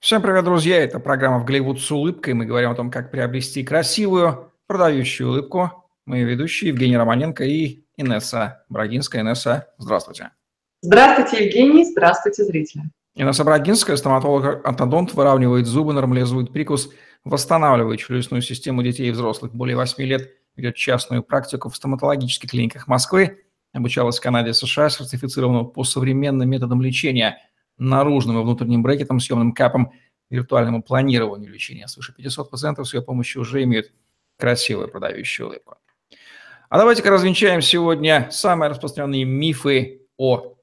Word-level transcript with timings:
Всем 0.00 0.22
привет, 0.22 0.46
друзья! 0.46 0.82
Это 0.82 0.98
программа 0.98 1.40
«В 1.40 1.44
Голливуд 1.44 1.78
с 1.78 1.90
улыбкой». 1.90 2.32
Мы 2.32 2.46
говорим 2.46 2.70
о 2.70 2.74
том, 2.74 2.90
как 2.90 3.10
приобрести 3.10 3.62
красивую, 3.62 4.50
продающую 4.66 5.28
улыбку. 5.28 5.84
Мы 6.06 6.22
ведущие 6.22 6.68
Евгений 6.70 6.96
Романенко 6.96 7.44
и 7.44 7.84
Инесса 7.98 8.64
Брагинская. 8.70 9.20
Инесса, 9.20 9.68
здравствуйте. 9.76 10.30
Здравствуйте, 10.80 11.44
Евгений. 11.44 11.84
Здравствуйте, 11.84 12.44
зрители. 12.44 12.84
Инесса 13.14 13.44
Брагинская, 13.44 13.96
стоматолог-ортодонт, 13.98 15.12
выравнивает 15.12 15.66
зубы, 15.66 15.92
нормализует 15.92 16.50
прикус, 16.50 16.90
восстанавливает 17.24 18.00
челюстную 18.00 18.40
систему 18.40 18.82
детей 18.82 19.08
и 19.08 19.10
взрослых. 19.10 19.52
Более 19.52 19.76
8 19.76 20.02
лет 20.02 20.30
ведет 20.56 20.76
частную 20.76 21.22
практику 21.22 21.68
в 21.68 21.76
стоматологических 21.76 22.48
клиниках 22.48 22.88
Москвы. 22.88 23.42
Обучалась 23.74 24.18
в 24.18 24.22
Канаде 24.22 24.50
и 24.50 24.54
США, 24.54 24.88
сертифицирована 24.88 25.64
по 25.64 25.84
современным 25.84 26.48
методам 26.48 26.80
лечения– 26.80 27.36
наружным 27.80 28.38
и 28.38 28.42
внутренним 28.42 28.82
брекетом, 28.82 29.18
съемным 29.18 29.52
капом, 29.52 29.92
виртуальному 30.28 30.82
планированию 30.82 31.52
лечения. 31.52 31.88
Свыше 31.88 32.14
500 32.14 32.50
пациентов 32.50 32.88
с 32.88 32.94
ее 32.94 33.02
помощью 33.02 33.42
уже 33.42 33.62
имеют 33.64 33.92
красивую 34.38 34.88
продающую 34.88 35.48
улыбку. 35.48 35.76
А 36.68 36.78
давайте-ка 36.78 37.10
развенчаем 37.10 37.62
сегодня 37.62 38.28
самые 38.30 38.70
распространенные 38.70 39.24
мифы 39.24 40.06
о 40.16 40.54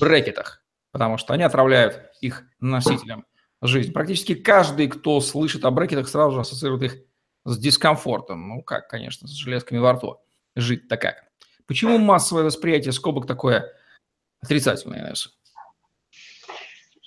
брекетах, 0.00 0.62
потому 0.92 1.18
что 1.18 1.34
они 1.34 1.42
отравляют 1.42 2.12
их 2.20 2.44
носителям 2.60 3.26
жизнь. 3.60 3.92
Практически 3.92 4.34
каждый, 4.34 4.86
кто 4.86 5.20
слышит 5.20 5.64
о 5.64 5.70
брекетах, 5.70 6.08
сразу 6.08 6.32
же 6.34 6.40
ассоциирует 6.40 6.82
их 6.84 6.96
с 7.44 7.58
дискомфортом. 7.58 8.48
Ну 8.48 8.62
как, 8.62 8.88
конечно, 8.88 9.26
с 9.26 9.32
железками 9.32 9.78
во 9.78 9.94
рту. 9.94 10.18
Жить-то 10.54 10.96
как. 10.96 11.24
Почему 11.66 11.98
массовое 11.98 12.44
восприятие 12.44 12.92
скобок 12.92 13.26
такое 13.26 13.72
отрицательное, 14.40 15.00
Инесса? 15.00 15.30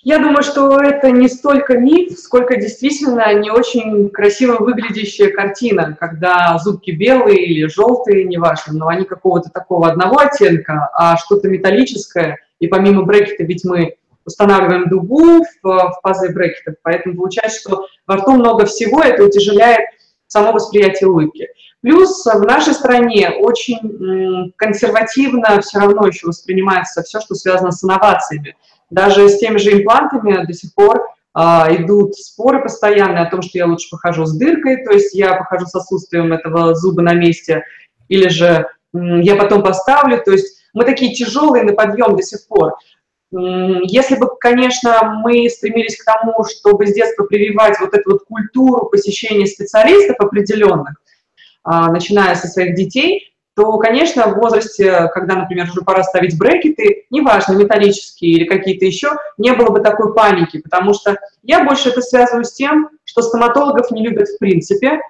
Я 0.04 0.18
думаю, 0.18 0.42
что 0.42 0.80
это 0.80 1.12
не 1.12 1.28
столько 1.28 1.78
миф, 1.78 2.18
сколько 2.18 2.56
действительно 2.56 3.32
не 3.34 3.52
очень 3.52 4.10
красиво 4.10 4.56
выглядящая 4.58 5.30
картина, 5.30 5.96
когда 5.98 6.58
зубки 6.58 6.90
белые 6.90 7.46
или 7.46 7.68
желтые, 7.68 8.24
неважно, 8.24 8.72
но 8.72 8.88
они 8.88 9.04
какого-то 9.04 9.50
такого 9.50 9.88
одного 9.88 10.18
оттенка, 10.18 10.90
а 10.92 11.16
что-то 11.16 11.48
металлическое, 11.48 12.38
и 12.58 12.66
помимо 12.66 13.04
брекета 13.04 13.44
ведь 13.44 13.64
мы 13.64 13.94
устанавливаем 14.24 14.88
дугу 14.88 15.44
в, 15.44 15.62
в 15.62 16.00
пазы 16.02 16.32
брекетов, 16.32 16.74
поэтому 16.82 17.16
получается, 17.16 17.60
что 17.60 17.86
во 18.08 18.16
рту 18.16 18.32
много 18.32 18.66
всего, 18.66 19.02
это 19.02 19.22
утяжеляет 19.22 19.86
само 20.26 20.52
восприятие 20.52 21.10
улыбки. 21.10 21.46
Плюс 21.80 22.24
в 22.24 22.40
нашей 22.40 22.74
стране 22.74 23.30
очень 23.30 24.52
консервативно 24.56 25.60
все 25.60 25.78
равно 25.78 26.06
еще 26.06 26.26
воспринимается 26.26 27.02
все, 27.02 27.20
что 27.20 27.34
связано 27.34 27.70
с 27.70 27.84
инновациями. 27.84 28.56
Даже 28.92 29.30
с 29.30 29.38
теми 29.38 29.56
же 29.56 29.72
имплантами 29.72 30.44
до 30.44 30.52
сих 30.52 30.74
пор 30.74 31.02
а, 31.32 31.66
идут 31.74 32.14
споры 32.14 32.62
постоянные 32.62 33.22
о 33.22 33.30
том, 33.30 33.40
что 33.40 33.56
я 33.56 33.66
лучше 33.66 33.88
похожу 33.90 34.26
с 34.26 34.36
дыркой, 34.36 34.84
то 34.84 34.92
есть 34.92 35.14
я 35.14 35.34
похожу 35.34 35.64
с 35.64 35.74
отсутствием 35.74 36.30
этого 36.30 36.74
зуба 36.74 37.00
на 37.00 37.14
месте, 37.14 37.64
или 38.08 38.28
же 38.28 38.66
я 38.92 39.36
потом 39.36 39.62
поставлю, 39.62 40.22
то 40.22 40.32
есть 40.32 40.58
мы 40.74 40.84
такие 40.84 41.14
тяжелые 41.14 41.64
на 41.64 41.72
подъем 41.72 42.16
до 42.16 42.22
сих 42.22 42.46
пор. 42.46 42.74
Если 43.30 44.16
бы, 44.16 44.28
конечно, 44.38 45.22
мы 45.24 45.48
стремились 45.48 45.96
к 45.96 46.04
тому, 46.04 46.44
чтобы 46.44 46.86
с 46.86 46.92
детства 46.92 47.24
прививать 47.24 47.80
вот 47.80 47.94
эту 47.94 48.12
вот 48.12 48.24
культуру 48.28 48.90
посещения 48.90 49.46
специалистов 49.46 50.16
определенных, 50.18 50.96
а, 51.64 51.90
начиная 51.90 52.34
со 52.34 52.46
своих 52.46 52.74
детей, 52.74 53.31
то, 53.54 53.76
конечно, 53.78 54.28
в 54.28 54.36
возрасте, 54.36 55.10
когда, 55.12 55.36
например, 55.36 55.68
уже 55.70 55.82
пора 55.82 56.02
ставить 56.04 56.38
брекеты, 56.38 57.04
неважно, 57.10 57.52
металлические 57.52 58.32
или 58.32 58.44
какие-то 58.44 58.86
еще, 58.86 59.16
не 59.36 59.52
было 59.52 59.70
бы 59.70 59.80
такой 59.80 60.14
паники, 60.14 60.60
потому 60.60 60.94
что 60.94 61.18
я 61.42 61.64
больше 61.64 61.90
это 61.90 62.00
связываю 62.00 62.44
с 62.44 62.52
тем, 62.52 62.88
что 63.04 63.20
стоматологов 63.20 63.90
не 63.90 64.02
любят 64.02 64.28
в 64.28 64.38
принципе, 64.38 65.00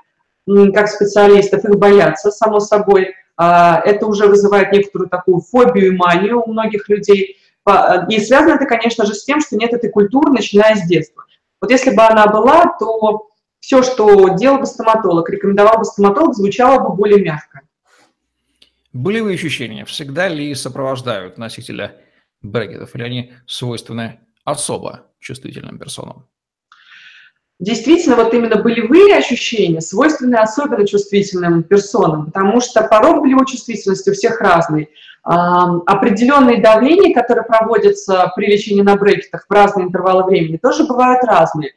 как 0.75 0.89
специалистов, 0.89 1.65
их 1.65 1.79
боятся, 1.79 2.33
само 2.33 2.59
собой. 2.59 3.15
А, 3.37 3.81
это 3.85 4.07
уже 4.07 4.27
вызывает 4.27 4.73
некоторую 4.73 5.09
такую 5.09 5.41
фобию 5.41 5.89
и 5.89 5.97
манию 5.97 6.43
у 6.43 6.51
многих 6.51 6.89
людей. 6.89 7.37
И 8.09 8.19
связано 8.19 8.55
это, 8.55 8.67
конечно 8.67 9.07
же, 9.07 9.15
с 9.15 9.25
тем, 9.25 9.41
что 9.41 9.57
нет 9.57 9.73
этой 9.73 9.89
культуры, 9.89 10.33
начиная 10.33 10.75
с 10.75 10.83
детства. 10.83 11.25
Вот 11.61 11.71
если 11.71 11.95
бы 11.95 12.03
она 12.03 12.27
была, 12.27 12.77
то 12.81 13.29
все, 13.61 13.85
что 13.85 14.31
делал 14.31 14.59
бы 14.59 14.67
стоматолог, 14.67 15.31
рекомендовал 15.31 15.79
бы 15.79 15.85
стоматолог, 15.85 16.35
звучало 16.35 16.81
бы 16.81 16.97
более 16.97 17.23
мягко. 17.23 17.61
Болевые 18.93 19.37
ощущения 19.37 19.85
всегда 19.87 20.29
ли 20.29 20.55
сопровождают 20.55 21.39
носителя 21.39 21.97
брекетов, 22.43 22.95
или 22.95 23.03
они 23.03 23.33
свойственны 23.47 24.21
особо 24.45 25.07
чувствительным 25.19 25.79
персонам? 25.79 26.27
Действительно, 27.59 28.17
вот 28.17 28.35
именно 28.35 28.57
болевые 28.57 29.17
ощущения 29.17 29.81
свойственны 29.81 30.35
особенно 30.35 30.87
чувствительным 30.87 31.63
персонам, 31.63 32.27
потому 32.27 32.61
что 32.61 32.83
порог 32.83 33.23
болевой 33.23 33.47
чувствительности 33.47 34.11
у 34.11 34.15
всех 34.15 34.41
разный. 34.41 34.91
А, 35.23 35.77
определенные 35.87 36.61
давления, 36.61 37.15
которые 37.15 37.45
проводятся 37.45 38.33
при 38.35 38.47
лечении 38.47 38.83
на 38.83 38.97
брекетах 38.97 39.47
в 39.49 39.53
разные 39.53 39.87
интервалы 39.87 40.25
времени, 40.25 40.57
тоже 40.57 40.85
бывают 40.85 41.23
разные. 41.25 41.71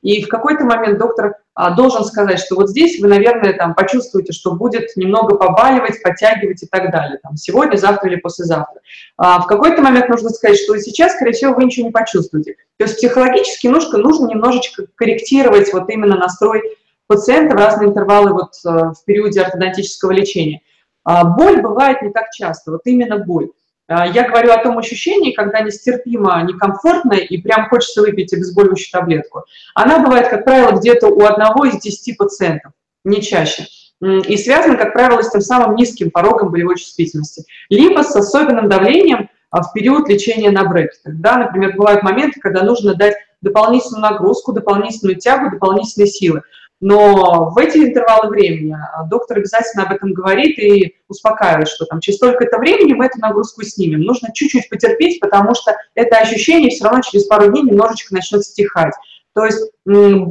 И 0.00 0.22
в 0.24 0.28
какой-то 0.28 0.64
момент 0.64 0.98
доктор 0.98 1.41
должен 1.54 2.04
сказать, 2.04 2.38
что 2.38 2.56
вот 2.56 2.70
здесь 2.70 3.00
вы, 3.00 3.08
наверное, 3.08 3.52
там 3.52 3.74
почувствуете, 3.74 4.32
что 4.32 4.52
будет 4.52 4.96
немного 4.96 5.36
побаливать, 5.36 6.02
подтягивать 6.02 6.62
и 6.62 6.66
так 6.66 6.90
далее, 6.90 7.18
там, 7.22 7.36
сегодня, 7.36 7.76
завтра 7.76 8.08
или 8.08 8.16
послезавтра. 8.16 8.80
А 9.18 9.40
в 9.40 9.46
какой-то 9.46 9.82
момент 9.82 10.08
нужно 10.08 10.30
сказать, 10.30 10.58
что 10.58 10.76
сейчас, 10.78 11.12
скорее 11.12 11.32
всего, 11.32 11.54
вы 11.54 11.64
ничего 11.64 11.86
не 11.86 11.92
почувствуете. 11.92 12.56
То 12.78 12.84
есть 12.84 12.96
психологически 12.96 13.66
нужно, 13.66 13.98
нужно 13.98 14.28
немножечко 14.28 14.86
корректировать 14.94 15.72
вот 15.72 15.90
именно 15.90 16.16
настрой 16.16 16.62
пациента 17.06 17.54
в 17.54 17.58
разные 17.58 17.90
интервалы 17.90 18.32
вот 18.32 18.52
э, 18.64 18.68
в 18.68 19.04
периоде 19.04 19.42
ортодонтического 19.42 20.12
лечения. 20.12 20.62
А 21.04 21.24
боль 21.24 21.60
бывает 21.60 22.00
не 22.02 22.10
так 22.10 22.30
часто, 22.30 22.72
вот 22.72 22.82
именно 22.84 23.18
боль. 23.18 23.50
А, 23.92 24.06
я 24.06 24.28
говорю 24.28 24.52
о 24.52 24.62
том 24.62 24.78
ощущении, 24.78 25.32
когда 25.32 25.60
нестерпимо, 25.60 26.42
некомфортно 26.42 27.14
и 27.14 27.36
прям 27.38 27.68
хочется 27.68 28.00
выпить 28.00 28.32
обезболивающую 28.32 28.90
таблетку. 28.90 29.44
Она 29.74 29.98
бывает, 29.98 30.28
как 30.28 30.44
правило, 30.44 30.72
где-то 30.72 31.08
у 31.08 31.22
одного 31.24 31.66
из 31.66 31.78
десяти 31.80 32.14
пациентов, 32.14 32.72
не 33.04 33.20
чаще. 33.20 33.66
И 34.00 34.36
связана, 34.36 34.76
как 34.76 34.94
правило, 34.94 35.22
с 35.22 35.30
тем 35.30 35.40
самым 35.40 35.76
низким 35.76 36.10
порогом 36.10 36.50
болевой 36.50 36.76
чувствительности. 36.76 37.44
Либо 37.68 38.02
с 38.02 38.16
особенным 38.16 38.68
давлением 38.68 39.28
а, 39.50 39.62
в 39.62 39.72
период 39.72 40.08
лечения 40.08 40.50
на 40.50 40.64
брекетах. 40.64 41.14
Да, 41.20 41.36
например, 41.36 41.76
бывают 41.76 42.02
моменты, 42.02 42.40
когда 42.40 42.62
нужно 42.62 42.94
дать 42.94 43.14
дополнительную 43.42 44.02
нагрузку, 44.02 44.52
дополнительную 44.52 45.16
тягу, 45.16 45.50
дополнительные 45.50 46.08
силы. 46.08 46.42
Но 46.82 47.48
в 47.50 47.58
эти 47.58 47.78
интервалы 47.78 48.28
времени 48.28 48.74
а, 48.74 49.04
доктор 49.04 49.38
обязательно 49.38 49.84
об 49.84 49.92
этом 49.92 50.12
говорит 50.12 50.58
и 50.58 50.96
успокаивает, 51.06 51.68
что 51.68 51.84
там 51.84 52.00
через 52.00 52.16
столько-то 52.16 52.58
времени 52.58 52.92
мы 52.92 53.06
эту 53.06 53.20
нагрузку 53.20 53.62
снимем. 53.62 54.00
Нужно 54.00 54.30
чуть-чуть 54.34 54.68
потерпеть, 54.68 55.20
потому 55.20 55.54
что 55.54 55.76
это 55.94 56.18
ощущение 56.18 56.70
все 56.70 56.82
равно 56.82 57.00
через 57.00 57.26
пару 57.26 57.52
дней 57.52 57.62
немножечко 57.62 58.12
начнет 58.12 58.42
стихать. 58.42 58.94
То 59.32 59.44
есть 59.44 59.60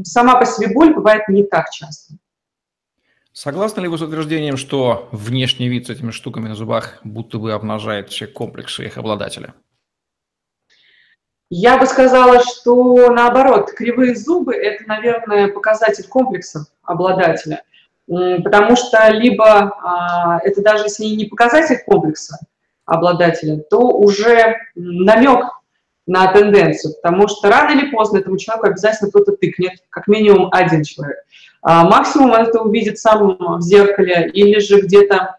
сама 0.06 0.36
по 0.36 0.46
себе 0.46 0.74
боль 0.74 0.94
бывает 0.94 1.30
не 1.30 1.44
так 1.44 1.70
часто. 1.70 2.16
Согласны 3.32 3.80
ли 3.80 3.88
вы 3.88 3.98
с 3.98 4.02
утверждением, 4.02 4.58
что 4.58 5.08
внешний 5.14 5.70
вид 5.70 5.88
с 5.88 5.90
этими 5.90 6.12
штуками 6.12 6.50
на 6.50 6.56
зубах 6.56 7.00
будто 7.06 7.38
бы 7.38 7.54
обнажает 7.54 8.10
все 8.10 8.28
комплексы 8.28 8.88
их 8.88 8.98
обладателя? 8.98 9.54
Я 11.54 11.78
бы 11.78 11.86
сказала, 11.86 12.42
что 12.42 13.12
наоборот, 13.12 13.74
кривые 13.74 14.16
зубы– 14.16 14.56
это, 14.56 14.86
наверное, 14.88 15.50
показатель 15.50 16.08
комплексов 16.08 16.68
обладателя, 16.82 17.64
потому 18.08 18.78
что 18.78 19.10
либо 19.10 19.74
а, 19.84 20.40
это 20.44 20.62
даже 20.62 20.86
если 20.86 21.04
не 21.04 21.26
показатель 21.26 21.84
комплекса 21.86 22.38
обладателя, 22.86 23.58
то 23.70 23.80
уже 23.80 24.60
намек 24.76 25.44
на 26.08 26.32
тенденцию, 26.32 26.94
потому 27.04 27.28
что 27.28 27.50
рано 27.50 27.72
или 27.72 27.92
поздно 27.92 28.20
этому 28.20 28.38
человеку 28.38 28.68
обязательно 28.68 29.10
кто-то 29.10 29.34
тыкнет, 29.34 29.74
как 29.90 30.08
минимум 30.08 30.48
один 30.54 30.84
человек. 30.84 31.18
А 31.64 31.84
максимум 31.84 32.32
он 32.32 32.44
это 32.44 32.62
увидит 32.62 32.98
сам 32.98 33.36
в 33.38 33.62
зеркале 33.62 34.30
или 34.30 34.58
же 34.60 34.80
где-то 34.80 35.36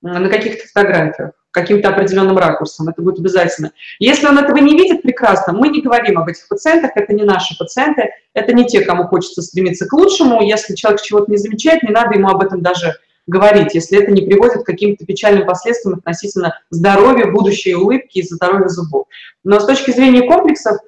на 0.00 0.30
каких-то 0.30 0.66
фотографиях 0.68 1.32
каким-то 1.54 1.88
определенным 1.90 2.36
ракурсом, 2.36 2.88
это 2.88 3.00
будет 3.00 3.20
обязательно. 3.20 3.70
Если 4.00 4.26
он 4.26 4.36
этого 4.38 4.56
не 4.58 4.76
видит, 4.76 5.02
прекрасно, 5.02 5.52
мы 5.52 5.68
не 5.68 5.80
говорим 5.80 6.18
об 6.18 6.28
этих 6.28 6.48
пациентах, 6.48 6.90
это 6.96 7.14
не 7.14 7.22
наши 7.22 7.56
пациенты, 7.56 8.10
это 8.34 8.52
не 8.52 8.66
те, 8.66 8.80
кому 8.80 9.04
хочется 9.04 9.40
стремиться 9.40 9.86
к 9.86 9.92
лучшему, 9.92 10.42
если 10.42 10.74
человек 10.74 11.00
чего-то 11.00 11.30
не 11.30 11.36
замечает, 11.36 11.84
не 11.84 11.90
надо 11.90 12.16
ему 12.16 12.28
об 12.28 12.42
этом 12.42 12.60
даже 12.60 12.96
говорить, 13.28 13.72
если 13.74 14.02
это 14.02 14.10
не 14.10 14.22
приводит 14.22 14.64
к 14.64 14.66
каким-то 14.66 15.06
печальным 15.06 15.46
последствиям 15.46 15.98
относительно 15.98 16.58
здоровья, 16.70 17.30
будущей 17.30 17.74
улыбки 17.76 18.18
и 18.18 18.26
здоровья 18.26 18.68
зубов. 18.68 19.06
Но 19.44 19.60
с 19.60 19.64
точки 19.64 19.92
зрения 19.92 20.22
комплексов, 20.22 20.78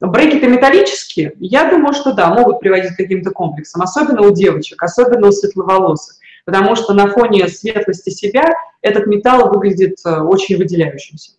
брекеты 0.00 0.48
металлические, 0.48 1.34
я 1.38 1.70
думаю, 1.70 1.94
что 1.94 2.12
да, 2.12 2.34
могут 2.34 2.58
приводить 2.58 2.94
к 2.94 2.96
каким-то 2.96 3.30
комплексам, 3.30 3.80
особенно 3.80 4.22
у 4.22 4.32
девочек, 4.32 4.82
особенно 4.82 5.28
у 5.28 5.32
светловолосых 5.32 6.16
потому 6.46 6.76
что 6.76 6.94
на 6.94 7.08
фоне 7.08 7.48
светлости 7.48 8.10
себя 8.10 8.54
этот 8.80 9.06
металл 9.06 9.50
выглядит 9.50 9.98
э, 10.06 10.20
очень 10.20 10.56
выделяющимся. 10.56 11.32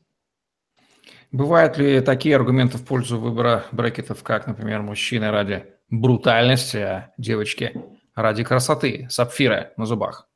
Бывают 1.32 1.78
ли 1.78 2.02
такие 2.02 2.36
аргументы 2.36 2.78
в 2.78 2.86
пользу 2.86 3.18
выбора 3.18 3.66
брекетов, 3.72 4.22
как, 4.22 4.48
например, 4.48 4.82
мужчины 4.82 5.32
ради 5.32 5.66
брутальности, 5.90 6.78
а 6.78 7.14
девочки 7.18 7.74
ради 8.16 8.44
красоты, 8.44 9.08
сапфира 9.10 9.72
на 9.78 9.86
зубах? 9.86 10.28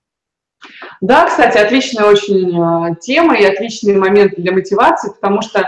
Да, 1.01 1.27
кстати, 1.27 1.57
отличная 1.57 2.05
очень 2.05 2.55
э, 2.55 2.95
тема 3.01 3.37
и 3.37 3.43
отличный 3.43 3.97
момент 3.97 4.35
для 4.37 4.53
мотивации, 4.53 5.11
потому 5.11 5.41
что 5.41 5.67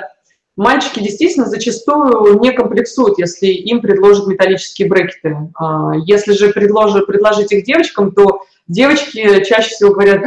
мальчики 0.56 1.00
действительно 1.00 1.48
зачастую 1.48 2.40
не 2.40 2.52
комплексуют, 2.52 3.18
если 3.18 3.48
им 3.48 3.82
предложат 3.82 4.28
металлические 4.28 4.88
брекеты. 4.88 5.38
А, 5.56 5.94
если 6.06 6.34
же 6.34 6.50
предложить, 6.50 7.08
предложить 7.08 7.52
их 7.52 7.66
девочкам, 7.66 8.12
то 8.12 8.42
девочки 8.68 9.44
чаще 9.44 9.70
всего 9.70 9.94
говорят, 9.94 10.24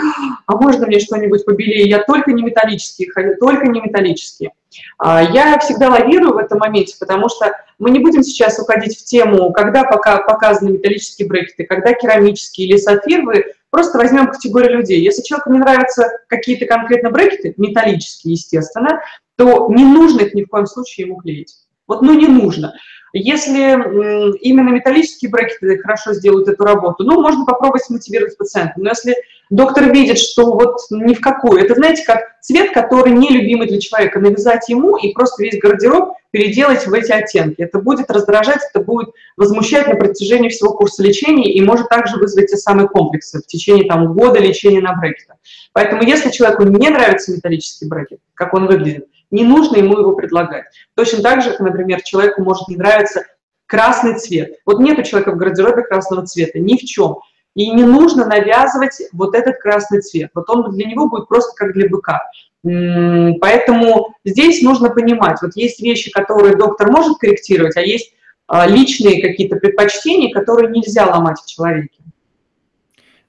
а 0.46 0.56
можно 0.56 0.86
мне 0.86 1.00
что-нибудь 1.00 1.44
побелее? 1.44 1.88
Я 1.88 2.02
только 2.02 2.32
не 2.32 2.42
металлические, 2.42 3.10
только 3.40 3.66
не 3.66 3.80
металлические. 3.80 4.50
А, 4.98 5.22
я 5.22 5.58
всегда 5.58 5.90
лавирую 5.90 6.34
в 6.34 6.38
этом 6.38 6.58
моменте, 6.58 6.96
потому 6.98 7.28
что 7.28 7.52
мы 7.78 7.90
не 7.90 7.98
будем 7.98 8.22
сейчас 8.22 8.58
уходить 8.58 8.98
в 8.98 9.04
тему, 9.04 9.52
когда 9.52 9.84
пока 9.84 10.18
показаны 10.18 10.70
металлические 10.70 11.28
брекеты, 11.28 11.64
когда 11.64 11.92
керамические 11.92 12.68
или 12.68 12.76
сапфировые, 12.76 13.54
Просто 13.76 13.98
возьмем 13.98 14.28
категорию 14.28 14.78
людей. 14.78 15.02
Если 15.02 15.22
человеку 15.22 15.52
не 15.52 15.58
нравятся 15.58 16.08
какие-то 16.28 16.64
конкретно 16.64 17.10
брекеты, 17.10 17.52
металлические, 17.58 18.32
естественно, 18.32 19.00
то 19.36 19.68
не 19.70 19.84
нужно 19.84 20.22
их 20.22 20.34
ни 20.34 20.42
в 20.42 20.48
коем 20.48 20.66
случае 20.66 21.06
ему 21.06 21.16
клеить. 21.16 21.54
Вот, 21.86 22.02
ну, 22.02 22.14
не 22.14 22.26
нужно. 22.26 22.74
Если 23.12 24.38
именно 24.40 24.70
металлические 24.70 25.30
брекеты 25.30 25.78
хорошо 25.78 26.12
сделают 26.12 26.48
эту 26.48 26.64
работу, 26.64 27.04
ну, 27.04 27.20
можно 27.22 27.44
попробовать 27.44 27.88
мотивировать 27.88 28.36
пациента. 28.36 28.74
Но 28.76 28.90
если 28.90 29.14
доктор 29.48 29.90
видит, 29.92 30.18
что 30.18 30.52
вот 30.52 30.76
ни 30.90 31.14
в 31.14 31.20
какую, 31.20 31.62
это, 31.62 31.74
знаете, 31.74 32.04
как 32.04 32.40
цвет, 32.42 32.72
который 32.72 33.12
нелюбимый 33.12 33.68
для 33.68 33.80
человека, 33.80 34.20
навязать 34.20 34.68
ему 34.68 34.96
и 34.96 35.12
просто 35.12 35.42
весь 35.42 35.58
гардероб 35.58 36.14
переделать 36.30 36.86
в 36.86 36.92
эти 36.92 37.12
оттенки. 37.12 37.62
Это 37.62 37.78
будет 37.78 38.10
раздражать, 38.10 38.60
это 38.68 38.84
будет 38.84 39.10
возмущать 39.36 39.86
на 39.86 39.94
протяжении 39.94 40.50
всего 40.50 40.74
курса 40.74 41.02
лечения 41.02 41.50
и 41.50 41.62
может 41.62 41.88
также 41.88 42.16
вызвать 42.16 42.50
те 42.50 42.56
самые 42.56 42.88
комплексы 42.88 43.40
в 43.40 43.46
течение 43.46 43.88
там, 43.88 44.12
года 44.12 44.38
лечения 44.40 44.80
на 44.80 44.92
брекетах. 44.92 45.36
Поэтому 45.72 46.02
если 46.02 46.30
человеку 46.30 46.64
не 46.64 46.90
нравится 46.90 47.32
металлический 47.32 47.86
брекет, 47.86 48.18
как 48.34 48.52
он 48.52 48.66
выглядит, 48.66 49.06
не 49.30 49.44
нужно 49.44 49.76
ему 49.76 49.98
его 49.98 50.14
предлагать. 50.14 50.66
Точно 50.94 51.22
так 51.22 51.42
же, 51.42 51.56
например, 51.58 52.02
человеку 52.02 52.42
может 52.42 52.68
не 52.68 52.76
нравиться 52.76 53.24
красный 53.66 54.18
цвет. 54.18 54.56
Вот 54.64 54.80
нет 54.80 54.98
у 54.98 55.02
человека 55.02 55.32
в 55.32 55.36
гардеробе 55.36 55.82
красного 55.82 56.26
цвета, 56.26 56.58
ни 56.58 56.76
в 56.76 56.80
чем. 56.80 57.18
И 57.54 57.70
не 57.70 57.84
нужно 57.84 58.26
навязывать 58.26 59.00
вот 59.12 59.34
этот 59.34 59.58
красный 59.58 60.02
цвет. 60.02 60.30
Вот 60.34 60.48
он 60.50 60.70
для 60.72 60.86
него 60.86 61.08
будет 61.08 61.26
просто 61.26 61.52
как 61.56 61.72
для 61.72 61.88
быка. 61.88 62.22
Поэтому 62.62 64.14
здесь 64.24 64.60
нужно 64.62 64.90
понимать, 64.90 65.40
вот 65.40 65.52
есть 65.54 65.80
вещи, 65.80 66.10
которые 66.10 66.56
доктор 66.56 66.90
может 66.90 67.18
корректировать, 67.18 67.76
а 67.76 67.80
есть 67.80 68.12
а, 68.48 68.66
личные 68.66 69.22
какие-то 69.22 69.56
предпочтения, 69.56 70.32
которые 70.32 70.70
нельзя 70.70 71.06
ломать 71.06 71.38
в 71.38 71.46
человеке. 71.46 71.98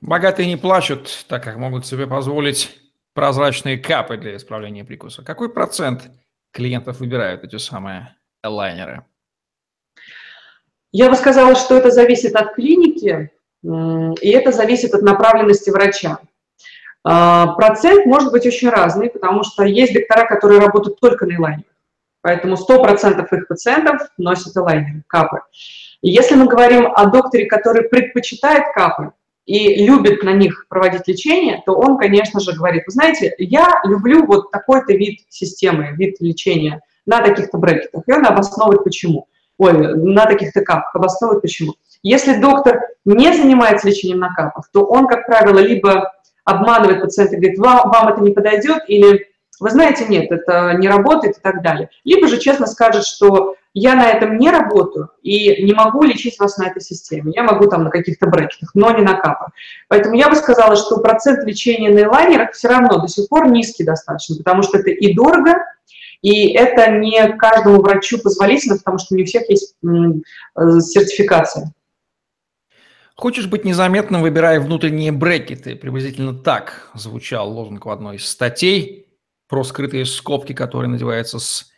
Богатые 0.01 0.47
не 0.47 0.57
плачут, 0.57 1.25
так 1.27 1.43
как 1.43 1.57
могут 1.57 1.85
себе 1.85 2.07
позволить 2.07 2.79
прозрачные 3.17 3.79
капы 3.79 4.15
для 4.17 4.35
исправления 4.35 4.85
прикуса. 4.85 5.23
Какой 5.23 5.51
процент 5.51 6.11
клиентов 6.53 6.99
выбирают 6.99 7.43
эти 7.43 7.55
самые 7.57 8.15
лайнеры? 8.43 9.05
Я 10.91 11.09
бы 11.09 11.15
сказала, 11.15 11.55
что 11.55 11.75
это 11.75 11.89
зависит 11.89 12.35
от 12.35 12.53
клиники, 12.53 13.31
и 13.63 14.29
это 14.29 14.51
зависит 14.51 14.93
от 14.93 15.01
направленности 15.01 15.71
врача. 15.71 16.19
А, 17.03 17.53
процент 17.55 18.05
может 18.05 18.31
быть 18.31 18.45
очень 18.45 18.69
разный, 18.69 19.09
потому 19.09 19.43
что 19.43 19.63
есть 19.63 19.95
доктора, 19.95 20.27
которые 20.27 20.59
работают 20.59 20.99
только 20.99 21.25
на 21.25 21.37
элайнерах. 21.37 21.73
Поэтому 22.21 22.55
100% 22.55 23.27
их 23.35 23.47
пациентов 23.47 24.09
носят 24.19 24.55
элайнеры, 24.55 25.01
капы. 25.07 25.41
Если 26.03 26.35
мы 26.35 26.45
говорим 26.45 26.91
о 26.95 27.07
докторе, 27.07 27.47
который 27.47 27.89
предпочитает 27.89 28.65
капы 28.75 29.13
и 29.47 29.85
любит 29.85 30.23
на 30.23 30.33
них 30.33 30.65
проводить 30.67 31.07
лечение, 31.07 31.63
то 31.65 31.73
он, 31.73 31.97
конечно 31.97 32.41
же, 32.41 32.53
говорит, 32.53 32.83
вы 32.85 32.91
знаете, 32.91 33.33
я 33.39 33.79
люблю 33.85 34.25
вот 34.25 34.51
такой-то 34.51 34.93
вид 34.93 35.21
системы, 35.29 35.93
вид 35.93 36.17
лечения 36.19 36.81
на 37.05 37.21
таких-то 37.21 37.57
брекетах. 37.57 38.03
И 38.05 38.11
он 38.11 38.25
обосновывает 38.25 38.83
почему. 38.83 39.29
Ой, 39.57 39.73
на 39.73 40.25
таких-то 40.25 40.61
капах, 40.61 40.93
обосновывает 40.93 41.41
почему. 41.41 41.75
Если 42.03 42.39
доктор 42.39 42.81
не 43.05 43.33
занимается 43.33 43.87
лечением 43.87 44.19
на 44.19 44.33
капах, 44.33 44.69
то 44.71 44.83
он, 44.83 45.07
как 45.07 45.25
правило, 45.25 45.59
либо 45.59 46.11
обманывает 46.43 47.01
пациента, 47.01 47.37
говорит, 47.37 47.57
вам, 47.57 47.89
вам 47.89 48.09
это 48.09 48.21
не 48.21 48.31
подойдет, 48.31 48.83
или 48.87 49.27
вы 49.61 49.69
знаете, 49.69 50.05
нет, 50.07 50.29
это 50.29 50.73
не 50.73 50.89
работает 50.89 51.37
и 51.37 51.41
так 51.41 51.63
далее. 51.63 51.89
Либо 52.03 52.27
же 52.27 52.37
честно 52.37 52.67
скажет, 52.67 53.05
что 53.05 53.55
я 53.79 53.95
на 53.95 54.09
этом 54.09 54.37
не 54.37 54.49
работаю 54.49 55.11
и 55.21 55.63
не 55.63 55.73
могу 55.73 56.03
лечить 56.03 56.39
вас 56.39 56.57
на 56.57 56.67
этой 56.67 56.81
системе. 56.81 57.31
Я 57.35 57.43
могу 57.43 57.67
там 57.67 57.83
на 57.83 57.89
каких-то 57.91 58.27
брекетах, 58.27 58.71
но 58.73 58.91
не 58.91 59.03
на 59.03 59.13
капах. 59.13 59.51
Поэтому 59.87 60.15
я 60.15 60.29
бы 60.29 60.35
сказала, 60.35 60.75
что 60.75 60.99
процент 60.99 61.43
лечения 61.43 61.91
на 61.91 61.99
элайнерах 61.99 62.53
все 62.53 62.69
равно 62.69 62.99
до 62.99 63.07
сих 63.07 63.29
пор 63.29 63.49
низкий 63.49 63.83
достаточно, 63.83 64.37
потому 64.37 64.63
что 64.63 64.79
это 64.79 64.89
и 64.89 65.13
дорого, 65.13 65.55
и 66.21 66.53
это 66.53 66.89
не 66.91 67.37
каждому 67.37 67.81
врачу 67.81 68.17
позволительно, 68.19 68.77
потому 68.77 68.97
что 68.97 69.15
не 69.15 69.23
у 69.23 69.25
всех 69.25 69.47
есть 69.49 69.75
э, 69.83 70.79
сертификация. 70.79 71.71
Хочешь 73.15 73.47
быть 73.47 73.63
незаметным, 73.63 74.21
выбирая 74.21 74.59
внутренние 74.59 75.11
брекеты. 75.11 75.75
Приблизительно 75.75 76.33
так 76.33 76.89
звучал 76.95 77.51
лозунг 77.51 77.85
в 77.85 77.89
одной 77.89 78.15
из 78.15 78.27
статей 78.27 79.07
про 79.47 79.63
скрытые 79.63 80.05
скобки, 80.05 80.53
которые 80.53 80.89
надеваются 80.89 81.39
с, 81.39 81.71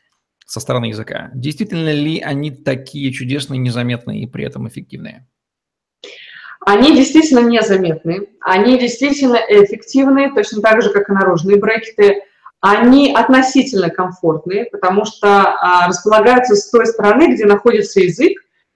со 0.50 0.60
стороны 0.60 0.86
языка. 0.86 1.30
Действительно 1.36 1.94
ли 1.94 2.20
они 2.20 2.50
такие 2.50 3.14
чудесные, 3.14 3.60
незаметные 3.60 4.22
и 4.22 4.26
при 4.26 4.46
этом 4.46 4.68
эффективные? 4.68 5.28
Они 6.66 6.96
действительно 6.96 7.42
незаметны, 7.42 8.30
они 8.42 8.80
действительно 8.80 9.36
эффективные, 9.36 10.34
точно 10.34 10.62
так 10.64 10.82
же, 10.82 10.90
как 10.90 11.08
и 11.08 11.14
наружные 11.14 11.58
брекеты. 11.58 12.24
Они 12.62 13.14
относительно 13.14 13.92
комфортные, 13.92 14.66
потому 14.66 15.06
что 15.06 15.28
а, 15.28 15.88
располагаются 15.88 16.56
с 16.56 16.70
той 16.72 16.88
стороны, 16.88 17.36
где 17.36 17.46
находится 17.46 18.00
язык, 18.00 18.34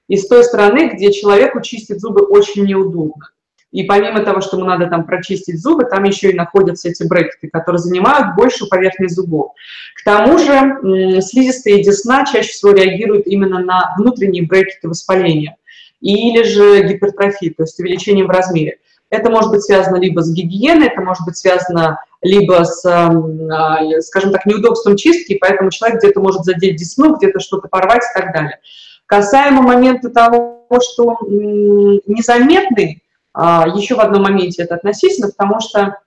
и 0.08 0.16
с 0.16 0.28
той 0.28 0.44
стороны, 0.44 0.92
где 0.94 1.12
человеку 1.12 1.60
чистить 1.62 2.00
зубы 2.00 2.22
очень 2.22 2.66
неудобно. 2.66 3.31
И 3.74 3.84
помимо 3.84 4.20
того, 4.24 4.40
что 4.40 4.56
ему 4.56 4.68
надо 4.68 4.86
там 4.86 5.04
прочистить 5.04 5.60
зубы, 5.60 5.86
там 5.86 6.04
еще 6.04 6.30
и 6.30 6.36
находятся 6.36 6.90
эти 6.90 7.04
брекеты, 7.04 7.50
которые 7.52 7.80
занимают 7.80 8.36
большую 8.38 8.70
поверхность 8.70 9.16
зубов. 9.16 9.54
К 9.96 10.04
тому 10.06 10.38
же 10.38 11.22
слизистые 11.22 11.84
десна 11.84 12.24
чаще 12.24 12.50
всего 12.50 12.72
реагируют 12.72 13.25
именно 13.25 13.60
на 13.60 13.96
внутренние 13.98 14.46
брекеты 14.46 14.88
воспаления 14.88 15.57
или 16.02 16.44
же 16.44 16.88
гипертрофии, 16.88 17.50
то 17.50 17.64
есть 17.64 17.80
увеличением 17.80 18.28
в 18.28 18.30
размере. 18.30 18.78
Это 19.09 19.31
может 19.31 19.50
быть 19.50 19.64
связано 19.64 19.97
либо 19.97 20.21
с 20.21 20.31
гигиеной, 20.31 20.88
это 20.88 21.02
может 21.02 21.26
быть 21.26 21.38
связано 21.38 22.00
либо 22.21 22.64
с, 22.66 22.86
а, 22.86 24.02
скажем 24.02 24.31
так, 24.31 24.45
неудобством 24.45 24.97
чистки, 24.97 25.38
поэтому 25.40 25.71
человек 25.71 26.00
где-то 26.00 26.19
может 26.19 26.44
задеть 26.44 26.76
десну, 26.76 27.16
где-то 27.16 27.40
что-то 27.40 27.68
порвать 27.68 28.04
и 28.04 28.19
так 28.19 28.33
далее. 28.33 28.59
Касаемо 29.07 29.62
момента 29.62 30.09
того, 30.09 30.68
что 30.81 31.18
незаметный, 31.28 33.03
еще 33.35 33.95
в 33.95 33.99
одном 33.99 34.23
моменте 34.23 34.63
это 34.63 34.75
относительно, 34.75 35.30
потому 35.30 35.59
что 35.59 35.97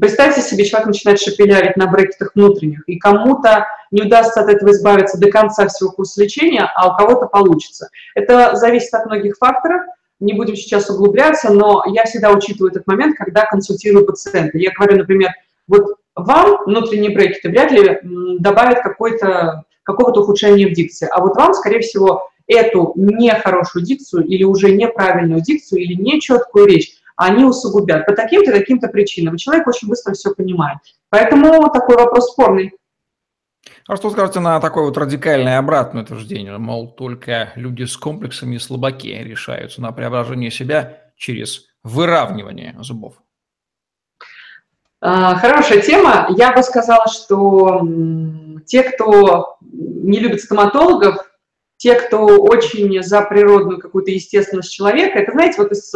представьте 0.00 0.40
себе, 0.42 0.64
человек 0.64 0.88
начинает 0.88 1.20
шепелявить 1.20 1.76
на 1.76 1.86
брекетах 1.86 2.32
внутренних, 2.34 2.82
и 2.88 2.98
кому-то 2.98 3.66
не 3.90 4.02
удастся 4.02 4.40
от 4.40 4.48
этого 4.48 4.70
избавиться 4.70 5.18
до 5.18 5.30
конца 5.30 5.68
всего 5.68 5.92
курса 5.92 6.22
лечения, 6.22 6.70
а 6.74 6.92
у 6.92 6.96
кого-то 6.96 7.26
получится. 7.26 7.88
Это 8.14 8.56
зависит 8.56 8.92
от 8.94 9.06
многих 9.06 9.36
факторов, 9.36 9.82
не 10.18 10.32
будем 10.32 10.56
сейчас 10.56 10.88
углубляться, 10.90 11.50
но 11.50 11.84
я 11.86 12.04
всегда 12.04 12.30
учитываю 12.30 12.70
этот 12.70 12.86
момент, 12.86 13.16
когда 13.16 13.44
консультирую 13.44 14.06
пациента. 14.06 14.56
Я 14.58 14.72
говорю, 14.72 14.96
например, 14.96 15.30
вот 15.68 15.96
вам 16.14 16.64
внутренние 16.64 17.14
брекеты 17.14 17.50
вряд 17.50 17.70
ли 17.70 18.00
добавят 18.38 18.80
какой-то 18.82 19.64
какого-то 19.82 20.22
ухудшения 20.22 20.66
в 20.66 20.72
дикции. 20.72 21.08
А 21.12 21.20
вот 21.20 21.36
вам, 21.36 21.54
скорее 21.54 21.80
всего, 21.80 22.28
эту 22.46 22.92
нехорошую 22.96 23.84
дикцию 23.84 24.24
или 24.26 24.44
уже 24.44 24.72
неправильную 24.72 25.40
дикцию 25.40 25.82
или 25.82 25.94
нечеткую 25.94 26.66
речь, 26.66 26.96
они 27.16 27.44
усугубят 27.44 28.06
по 28.06 28.12
таким-то 28.12 28.52
таким-то 28.52 28.88
причинам. 28.88 29.36
Человек 29.36 29.66
очень 29.66 29.88
быстро 29.88 30.12
все 30.12 30.34
понимает. 30.34 30.78
Поэтому 31.08 31.70
такой 31.70 31.96
вопрос 31.96 32.30
спорный. 32.32 32.72
А 33.88 33.96
что 33.96 34.10
скажете 34.10 34.40
на 34.40 34.60
такое 34.60 34.84
вот 34.84 34.98
радикальное 34.98 35.58
обратное 35.58 36.02
утверждение? 36.02 36.58
Мол, 36.58 36.92
только 36.92 37.52
люди 37.54 37.84
с 37.84 37.96
комплексами 37.96 38.56
и 38.56 38.58
слабаки 38.58 39.08
решаются 39.08 39.80
на 39.80 39.92
преображение 39.92 40.50
себя 40.50 41.02
через 41.16 41.66
выравнивание 41.82 42.76
зубов. 42.80 43.14
А, 45.00 45.36
хорошая 45.36 45.80
тема. 45.82 46.26
Я 46.36 46.52
бы 46.52 46.62
сказала, 46.62 47.06
что 47.06 47.80
те, 48.66 48.82
кто 48.82 49.56
не 49.60 50.18
любит 50.18 50.40
стоматологов, 50.40 51.25
те, 51.76 51.94
кто 51.94 52.24
очень 52.26 53.02
за 53.02 53.22
природную 53.22 53.78
какую-то 53.78 54.10
естественность 54.10 54.72
человека, 54.72 55.18
это, 55.18 55.32
знаете, 55.32 55.56
вот 55.58 55.72
из, 55.72 55.92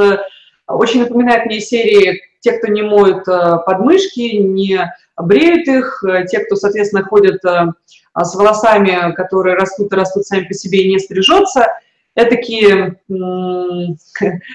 очень 0.66 1.00
напоминает 1.00 1.46
мне 1.46 1.60
серии 1.60 2.20
те, 2.40 2.52
кто 2.52 2.72
не 2.72 2.82
моют 2.82 3.28
э, 3.28 3.58
подмышки, 3.64 4.36
не 4.36 4.92
бреют 5.16 5.68
их, 5.68 6.02
э, 6.04 6.24
те, 6.26 6.40
кто, 6.40 6.56
соответственно, 6.56 7.04
ходят 7.04 7.44
э, 7.44 7.72
с 8.18 8.34
волосами, 8.34 9.12
которые 9.14 9.56
растут 9.56 9.92
и 9.92 9.96
растут 9.96 10.24
сами 10.24 10.44
по 10.46 10.54
себе 10.54 10.84
и 10.84 10.88
не 10.88 10.98
стрижется, 10.98 11.66
это 12.14 12.30
такие 12.30 12.96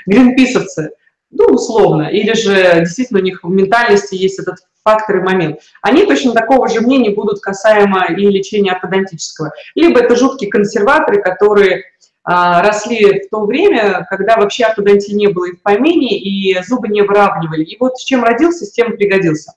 гринписовцы, 0.05 0.91
ну, 1.31 1.45
условно, 1.45 2.09
или 2.09 2.33
же 2.33 2.79
действительно 2.79 3.19
у 3.19 3.23
них 3.23 3.43
в 3.43 3.49
ментальности 3.49 4.15
есть 4.15 4.39
этот 4.39 4.57
фактор 4.85 5.17
и 5.17 5.21
момент. 5.21 5.59
Они 5.81 6.05
точно 6.05 6.33
такого 6.33 6.69
же 6.69 6.79
мнения 6.79 7.09
будут 7.09 7.41
касаемо 7.41 8.05
и 8.05 8.27
лечения 8.27 8.71
ортодонтического. 8.71 9.51
Либо 9.73 9.99
это 9.99 10.15
жуткие 10.15 10.49
консерваторы, 10.51 11.21
которые 11.21 11.83
а, 12.23 12.61
росли 12.61 13.23
в 13.23 13.29
то 13.29 13.45
время, 13.45 14.05
когда 14.09 14.37
вообще 14.37 14.65
ортодонтии 14.65 15.13
не 15.13 15.27
было 15.27 15.45
и 15.45 15.55
в 15.55 15.61
помине, 15.61 16.17
и 16.19 16.61
зубы 16.63 16.87
не 16.87 17.01
выравнивали. 17.01 17.63
И 17.63 17.77
вот 17.79 17.97
с 17.97 18.03
чем 18.03 18.23
родился, 18.23 18.65
с 18.65 18.71
тем 18.71 18.95
пригодился. 18.95 19.53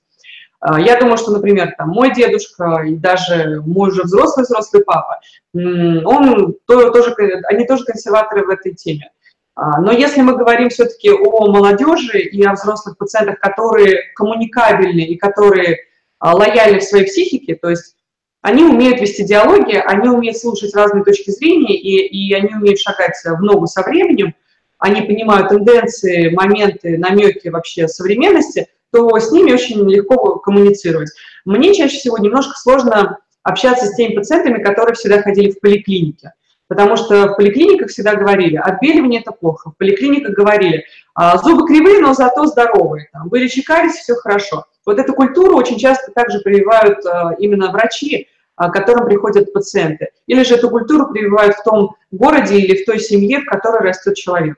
А, 0.59 0.79
я 0.79 0.99
думаю, 0.99 1.17
что, 1.17 1.31
например, 1.31 1.75
там, 1.77 1.89
мой 1.89 2.13
дедушка 2.13 2.83
и 2.87 2.95
даже 2.95 3.61
мой 3.65 3.91
уже 3.91 4.03
взрослый-взрослый 4.03 4.83
папа, 4.83 5.19
он 5.53 6.55
тоже, 6.67 7.15
они 7.49 7.65
тоже 7.65 7.85
консерваторы 7.85 8.45
в 8.45 8.49
этой 8.49 8.73
теме. 8.73 9.11
А, 9.61 9.81
но 9.81 9.91
если 9.91 10.21
мы 10.21 10.37
говорим 10.37 10.69
все-таки 10.69 11.11
о 11.11 11.51
молодежи 11.51 12.19
и 12.19 12.41
о 12.45 12.53
взрослых 12.53 12.97
пациентах, 12.97 13.39
которые 13.39 14.03
коммуникабельны 14.15 15.01
и 15.01 15.17
которые 15.17 15.79
лояльны 16.21 16.79
в 16.79 16.83
своей 16.83 17.05
психике, 17.05 17.55
то 17.55 17.69
есть 17.69 17.97
они 18.41 18.63
умеют 18.63 19.01
вести 19.01 19.25
диалоги, 19.25 19.75
они 19.75 20.07
умеют 20.07 20.37
слушать 20.37 20.73
разные 20.73 21.03
точки 21.03 21.31
зрения, 21.31 21.75
и, 21.75 22.07
и 22.07 22.33
они 22.33 22.55
умеют 22.55 22.79
шагать 22.79 23.17
в 23.25 23.41
ногу 23.41 23.67
со 23.67 23.81
временем, 23.83 24.33
они 24.77 25.01
понимают 25.01 25.49
тенденции, 25.49 26.29
моменты, 26.29 26.97
намеки 26.97 27.49
вообще 27.49 27.89
современности, 27.89 28.69
то 28.93 29.19
с 29.19 29.29
ними 29.29 29.51
очень 29.51 29.89
легко 29.89 30.37
коммуницировать. 30.37 31.11
Мне 31.43 31.73
чаще 31.75 31.97
всего 31.97 32.17
немножко 32.17 32.57
сложно 32.57 33.17
общаться 33.43 33.87
с 33.87 33.95
теми 33.95 34.15
пациентами, 34.15 34.63
которые 34.63 34.95
всегда 34.95 35.21
ходили 35.21 35.51
в 35.51 35.59
поликлинике. 35.59 36.31
Потому 36.69 36.95
что 36.97 37.29
в 37.29 37.35
поликлиниках 37.35 37.89
всегда 37.89 38.15
говорили, 38.15 38.55
отбеливание 38.55 39.21
это 39.21 39.31
плохо. 39.31 39.71
В 39.71 39.77
поликлиниках 39.77 40.35
говорили, 40.35 40.85
«А, 41.15 41.37
зубы 41.39 41.65
кривые, 41.65 41.99
но 41.99 42.13
зато 42.13 42.45
здоровые. 42.45 43.09
Там, 43.11 43.27
были 43.27 43.47
чекались, 43.47 43.95
все 43.95 44.13
хорошо. 44.13 44.65
Вот 44.85 44.99
эту 44.99 45.13
культуру 45.13 45.57
очень 45.57 45.79
часто 45.79 46.11
также 46.11 46.39
прививают 46.39 46.99
э, 47.05 47.35
именно 47.39 47.71
врачи, 47.71 48.27
к 48.55 48.69
которым 48.71 49.07
приходят 49.07 49.51
пациенты. 49.51 50.09
Или 50.27 50.43
же 50.43 50.55
эту 50.55 50.69
культуру 50.69 51.11
прививают 51.11 51.55
в 51.55 51.63
том 51.63 51.95
городе 52.11 52.59
или 52.59 52.81
в 52.81 52.85
той 52.85 52.99
семье, 52.99 53.41
в 53.41 53.45
которой 53.45 53.81
растет 53.81 54.15
человек. 54.15 54.57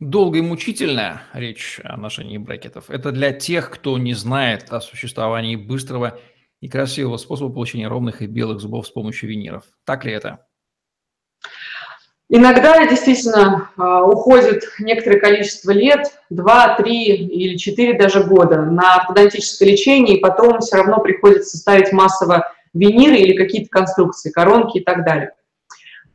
Долго 0.00 0.38
и 0.38 0.42
мучительная 0.42 1.22
речь 1.34 1.80
о 1.84 1.96
ношении 1.96 2.38
брекетов. 2.38 2.88
Это 2.88 3.12
для 3.12 3.32
тех, 3.32 3.70
кто 3.70 3.98
не 3.98 4.14
знает 4.14 4.72
о 4.72 4.80
существовании 4.80 5.56
быстрого 5.56 6.18
и 6.60 6.68
красивого 6.68 7.16
способа 7.18 7.52
получения 7.52 7.88
ровных 7.88 8.22
и 8.22 8.26
белых 8.26 8.60
зубов 8.60 8.86
с 8.86 8.90
помощью 8.90 9.28
виниров. 9.28 9.64
Так 9.84 10.04
ли 10.04 10.12
это? 10.12 10.47
Иногда 12.30 12.86
действительно 12.86 13.70
а, 13.78 14.04
уходит 14.04 14.64
некоторое 14.80 15.18
количество 15.18 15.70
лет, 15.70 16.20
2, 16.28 16.74
3 16.76 17.04
или 17.04 17.56
4 17.56 17.98
даже 17.98 18.22
года 18.24 18.62
на 18.62 18.96
ортодонтическое 18.96 19.70
лечение, 19.70 20.18
и 20.18 20.20
потом 20.20 20.60
все 20.60 20.76
равно 20.76 21.00
приходится 21.00 21.56
ставить 21.56 21.90
массово 21.90 22.52
виниры 22.74 23.16
или 23.16 23.34
какие-то 23.34 23.70
конструкции, 23.70 24.30
коронки 24.30 24.78
и 24.78 24.84
так 24.84 25.06
далее. 25.06 25.32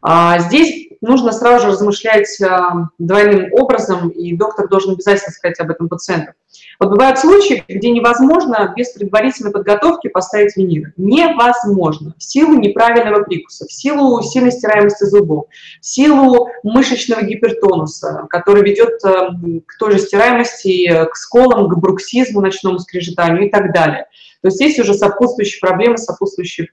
А, 0.03 0.37
здесь 0.37 0.89
нужно 1.01 1.31
сразу 1.31 1.65
же 1.65 1.71
размышлять 1.71 2.39
а, 2.41 2.89
двойным 2.99 3.51
образом, 3.51 4.09
и 4.09 4.37
доктор 4.37 4.67
должен 4.67 4.93
обязательно 4.93 5.31
сказать 5.31 5.59
об 5.59 5.71
этом 5.71 5.89
пациенту. 5.89 6.33
Вот 6.79 6.89
бывают 6.89 7.19
случаи, 7.19 7.63
где 7.67 7.91
невозможно 7.91 8.73
без 8.75 8.89
предварительной 8.91 9.51
подготовки 9.51 10.07
поставить 10.07 10.55
виниры. 10.55 10.93
Невозможно. 10.97 12.15
В 12.17 12.23
силу 12.23 12.55
неправильного 12.55 13.23
прикуса, 13.23 13.65
в 13.65 13.71
силу 13.71 14.21
сильной 14.21 14.51
стираемости 14.51 15.03
зубов, 15.05 15.45
в 15.81 15.85
силу 15.85 16.49
мышечного 16.63 17.21
гипертонуса, 17.23 18.27
который 18.29 18.63
ведет 18.63 19.03
э, 19.05 19.29
к 19.65 19.77
той 19.77 19.93
же 19.93 19.99
стираемости, 19.99 21.05
к 21.05 21.15
сколам, 21.15 21.69
к 21.69 21.77
бруксизму, 21.77 22.41
ночному 22.41 22.79
скрежетанию 22.79 23.47
и 23.47 23.49
так 23.49 23.73
далее. 23.73 24.07
То 24.43 24.49
есть 24.49 24.59
есть 24.59 24.79
уже 24.79 24.93
сопутствующие 24.93 25.61
проблемы, 25.61 25.97
сопутствующие, 25.97 26.67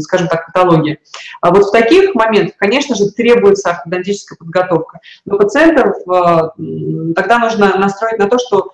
скажем 0.00 0.28
так, 0.28 0.46
патологии. 0.46 0.98
А 1.42 1.50
вот 1.50 1.66
в 1.66 1.70
таких 1.70 2.14
моментах, 2.14 2.56
конечно 2.56 2.94
же, 2.94 3.10
требуется 3.10 3.70
ортодонтическая 3.70 4.38
подготовка. 4.38 5.00
Но 5.26 5.36
пациентов 5.36 5.94
э, 6.08 7.12
тогда 7.14 7.38
нужно 7.38 7.76
настроить 7.76 8.18
на 8.18 8.28
то, 8.28 8.38
что 8.38 8.72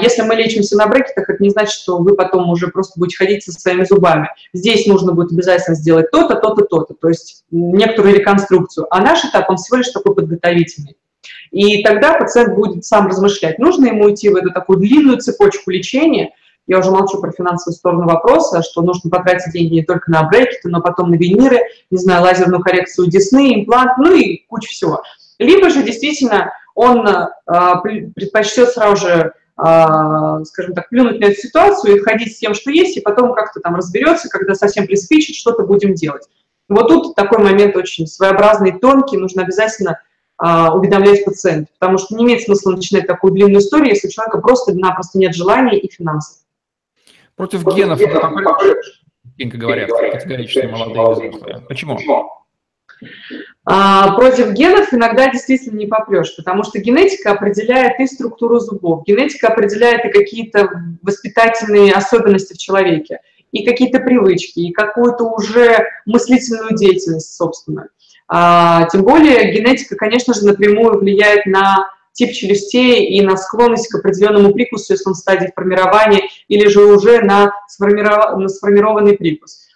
если 0.00 0.22
мы 0.22 0.34
лечимся 0.34 0.76
на 0.76 0.86
брекетах, 0.86 1.28
это 1.28 1.42
не 1.42 1.50
значит, 1.50 1.74
что 1.74 1.98
вы 1.98 2.14
потом 2.16 2.48
уже 2.48 2.68
просто 2.68 2.98
будете 2.98 3.18
ходить 3.18 3.44
со 3.44 3.52
своими 3.52 3.84
зубами. 3.84 4.30
Здесь 4.54 4.86
нужно 4.86 5.12
будет 5.12 5.32
обязательно 5.32 5.76
сделать 5.76 6.10
то-то, 6.10 6.36
то-то, 6.36 6.64
то-то, 6.64 6.94
то 6.94 7.08
есть 7.08 7.44
некоторую 7.50 8.14
реконструкцию. 8.14 8.86
А 8.90 9.02
наш 9.02 9.24
этап, 9.24 9.50
он 9.50 9.56
всего 9.56 9.76
лишь 9.78 9.88
такой 9.88 10.14
подготовительный. 10.14 10.96
И 11.50 11.82
тогда 11.82 12.14
пациент 12.14 12.54
будет 12.54 12.84
сам 12.84 13.08
размышлять, 13.08 13.58
нужно 13.58 13.86
ему 13.86 14.10
идти 14.10 14.30
в 14.30 14.36
эту 14.36 14.50
такую 14.52 14.78
длинную 14.78 15.18
цепочку 15.18 15.70
лечения, 15.70 16.32
я 16.66 16.80
уже 16.80 16.90
молчу 16.90 17.20
про 17.20 17.30
финансовую 17.30 17.76
сторону 17.76 18.06
вопроса, 18.06 18.62
что 18.62 18.82
нужно 18.82 19.08
потратить 19.08 19.52
деньги 19.52 19.74
не 19.74 19.84
только 19.84 20.10
на 20.10 20.24
брекеты, 20.24 20.68
но 20.68 20.80
потом 20.80 21.10
на 21.10 21.14
виниры, 21.14 21.60
не 21.90 21.98
знаю, 21.98 22.22
лазерную 22.22 22.60
коррекцию 22.60 23.08
десны, 23.08 23.60
имплант, 23.60 23.98
ну 23.98 24.12
и 24.12 24.44
куча 24.48 24.68
всего. 24.68 25.02
Либо 25.38 25.70
же 25.70 25.84
действительно 25.84 26.52
он 26.74 27.06
э, 27.06 27.26
предпочтет 28.14 28.70
сразу 28.70 28.96
же 28.96 29.08
а, 29.08 29.32
скажем 29.58 30.74
так, 30.74 30.90
плюнуть 30.90 31.18
на 31.18 31.26
эту 31.26 31.40
ситуацию 31.40 31.96
и 31.96 32.00
ходить 32.00 32.36
с 32.36 32.38
тем, 32.38 32.52
что 32.52 32.70
есть, 32.70 32.96
и 32.96 33.00
потом 33.00 33.32
как-то 33.32 33.60
там 33.60 33.74
разберется, 33.76 34.28
когда 34.28 34.54
совсем 34.54 34.86
приспичит, 34.86 35.34
что-то 35.34 35.62
будем 35.62 35.94
делать. 35.94 36.28
Вот 36.68 36.88
тут 36.88 37.14
такой 37.14 37.38
момент 37.38 37.76
очень 37.76 38.06
своеобразный, 38.06 38.78
тонкий, 38.78 39.16
нужно 39.16 39.42
обязательно 39.42 40.00
а, 40.36 40.74
уведомлять 40.74 41.24
пациента, 41.24 41.70
потому 41.78 41.96
что 41.96 42.14
не 42.16 42.24
имеет 42.24 42.42
смысла 42.42 42.72
начинать 42.72 43.06
такую 43.06 43.32
длинную 43.32 43.60
историю, 43.60 43.90
если 43.90 44.08
у 44.08 44.10
человека 44.10 44.38
просто-напросто 44.38 45.18
нет 45.18 45.34
желания 45.34 45.78
и 45.78 45.90
финансов. 45.90 46.38
Против, 47.36 47.62
Против 47.62 47.78
генов, 47.78 47.98
генов 47.98 48.32
это 49.38 49.56
говорят, 49.56 49.90
категорически 49.90 50.66
молодые 50.66 51.12
взрослые. 51.12 51.60
Почему? 51.68 51.98
А, 53.68 54.12
против 54.12 54.52
генов 54.52 54.94
иногда 54.94 55.28
действительно 55.28 55.76
не 55.76 55.86
попрешь, 55.86 56.36
потому 56.36 56.62
что 56.62 56.78
генетика 56.78 57.32
определяет 57.32 57.98
и 57.98 58.06
структуру 58.06 58.60
зубов, 58.60 59.04
генетика 59.04 59.48
определяет 59.48 60.04
и 60.04 60.08
какие-то 60.08 60.70
воспитательные 61.02 61.92
особенности 61.92 62.54
в 62.54 62.58
человеке, 62.58 63.18
и 63.50 63.66
какие-то 63.66 63.98
привычки, 63.98 64.60
и 64.60 64.72
какую-то 64.72 65.24
уже 65.24 65.84
мыслительную 66.06 66.76
деятельность, 66.76 67.34
собственно. 67.34 67.88
А, 68.28 68.88
тем 68.88 69.02
более 69.02 69.52
генетика, 69.52 69.96
конечно 69.96 70.32
же, 70.32 70.46
напрямую 70.46 71.00
влияет 71.00 71.44
на 71.46 71.90
тип 72.12 72.32
челюстей 72.32 73.06
и 73.06 73.20
на 73.20 73.36
склонность 73.36 73.88
к 73.88 73.96
определенному 73.96 74.52
прикусу, 74.52 74.92
если 74.92 75.08
он 75.08 75.14
в 75.14 75.18
стадии 75.18 75.52
формирования, 75.54 76.22
или 76.46 76.68
же 76.68 76.84
уже 76.84 77.20
на, 77.20 77.52
сформированный 77.68 79.16
прикус. 79.16 79.66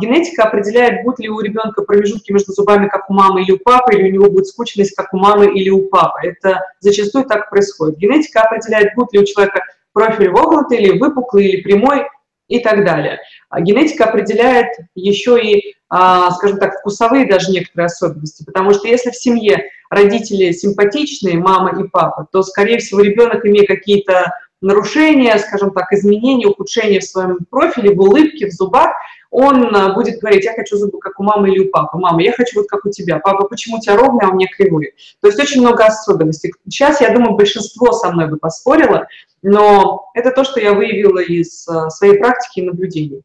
Генетика 0.00 0.44
определяет, 0.44 1.04
будут 1.04 1.20
ли 1.20 1.28
у 1.28 1.38
ребенка 1.40 1.82
промежутки 1.82 2.32
между 2.32 2.52
зубами, 2.52 2.88
как 2.88 3.08
у 3.08 3.14
мамы 3.14 3.42
или 3.42 3.52
у 3.52 3.58
папы, 3.58 3.94
или 3.94 4.10
у 4.10 4.12
него 4.12 4.30
будет 4.30 4.48
скучность, 4.48 4.94
как 4.96 5.14
у 5.14 5.18
мамы 5.18 5.46
или 5.46 5.70
у 5.70 5.88
папы. 5.88 6.28
Это 6.28 6.64
зачастую 6.80 7.26
так 7.26 7.48
происходит. 7.48 7.98
Генетика 7.98 8.42
определяет, 8.42 8.94
будет 8.96 9.12
ли 9.12 9.20
у 9.20 9.24
человека 9.24 9.62
профиль 9.92 10.30
вогнутый, 10.30 10.78
или 10.78 10.98
выпуклый, 10.98 11.46
или 11.46 11.62
прямой, 11.62 12.06
и 12.48 12.60
так 12.60 12.84
далее. 12.84 13.18
А 13.48 13.60
генетика 13.60 14.04
определяет 14.04 14.68
еще 14.94 15.40
и, 15.40 15.74
а, 15.88 16.30
скажем 16.32 16.58
так, 16.58 16.78
вкусовые 16.80 17.26
даже 17.26 17.50
некоторые 17.50 17.86
особенности, 17.86 18.44
потому 18.44 18.72
что 18.72 18.88
если 18.88 19.10
в 19.10 19.16
семье 19.16 19.70
родители 19.90 20.52
симпатичные, 20.52 21.38
мама 21.38 21.80
и 21.80 21.88
папа, 21.88 22.26
то, 22.30 22.42
скорее 22.42 22.78
всего, 22.78 23.00
ребенок, 23.00 23.46
имея 23.46 23.66
какие-то 23.66 24.32
нарушения, 24.62 25.36
скажем 25.38 25.72
так, 25.72 25.92
изменения, 25.92 26.46
ухудшения 26.46 27.00
в 27.00 27.04
своем 27.04 27.38
профиле, 27.50 27.94
в 27.94 28.00
улыбке, 28.00 28.46
в 28.46 28.52
зубах, 28.52 28.92
он 29.30 29.74
э, 29.74 29.94
будет 29.94 30.20
говорить, 30.20 30.44
я 30.44 30.52
хочу 30.52 30.76
зубы, 30.76 30.98
как 30.98 31.18
у 31.18 31.22
мамы 31.22 31.50
или 31.50 31.66
у 31.66 31.70
папы. 31.70 31.98
Мама, 31.98 32.22
я 32.22 32.32
хочу 32.32 32.60
вот 32.60 32.68
как 32.68 32.84
у 32.84 32.90
тебя. 32.90 33.18
Папа, 33.18 33.46
почему 33.48 33.78
у 33.78 33.80
тебя 33.80 33.96
ровные, 33.96 34.28
а 34.28 34.30
у 34.30 34.34
меня 34.34 34.46
кривые? 34.46 34.92
То 35.20 35.28
есть 35.28 35.40
очень 35.40 35.62
много 35.62 35.86
особенностей. 35.86 36.52
Сейчас, 36.68 37.00
я 37.00 37.14
думаю, 37.14 37.34
большинство 37.34 37.92
со 37.92 38.12
мной 38.12 38.28
бы 38.28 38.36
поспорило, 38.36 39.08
но 39.42 40.10
это 40.14 40.32
то, 40.32 40.44
что 40.44 40.60
я 40.60 40.74
выявила 40.74 41.18
из 41.18 41.66
э, 41.66 41.88
своей 41.88 42.18
практики 42.18 42.60
и 42.60 42.66
наблюдений. 42.66 43.22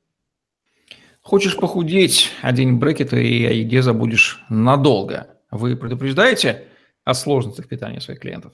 Хочешь 1.22 1.58
похудеть, 1.58 2.32
одень 2.41 2.77
брекеты 2.77 3.22
и 3.22 3.46
о 3.46 3.51
еде 3.51 3.82
забудешь 3.82 4.46
надолго. 4.48 5.27
Вы 5.51 5.75
предупреждаете 5.75 6.63
о 7.03 7.13
сложностях 7.13 7.67
питания 7.67 8.00
своих 8.00 8.22
клиентов? 8.22 8.53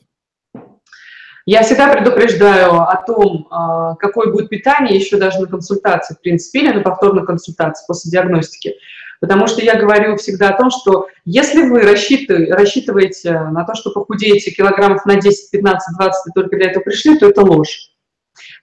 Я 1.46 1.64
всегда 1.64 1.90
предупреждаю 1.90 2.82
о 2.82 2.96
том, 3.06 3.48
а, 3.50 3.96
какое 3.96 4.32
будет 4.32 4.50
питание, 4.50 4.98
еще 4.98 5.18
даже 5.18 5.40
на 5.40 5.48
консультации, 5.48 6.16
в 6.16 6.22
принципе, 6.22 6.60
или 6.60 6.72
на 6.72 6.82
повторной 6.82 7.26
консультации 7.26 7.86
после 7.86 8.12
диагностики. 8.12 8.76
Потому 9.20 9.48
что 9.48 9.62
я 9.62 9.76
говорю 9.76 10.16
всегда 10.18 10.50
о 10.50 10.58
том, 10.58 10.70
что 10.70 11.08
если 11.26 11.64
вы 11.64 11.82
рассчитываете 11.82 13.40
на 13.40 13.64
то, 13.66 13.74
что 13.76 13.92
похудеете 13.92 14.52
килограммов 14.52 15.06
на 15.06 15.16
10, 15.16 15.52
15, 15.52 15.98
20 15.98 16.28
и 16.28 16.32
только 16.34 16.56
для 16.58 16.72
этого 16.72 16.84
пришли, 16.84 17.18
то 17.18 17.30
это 17.30 17.42
ложь. 17.42 17.93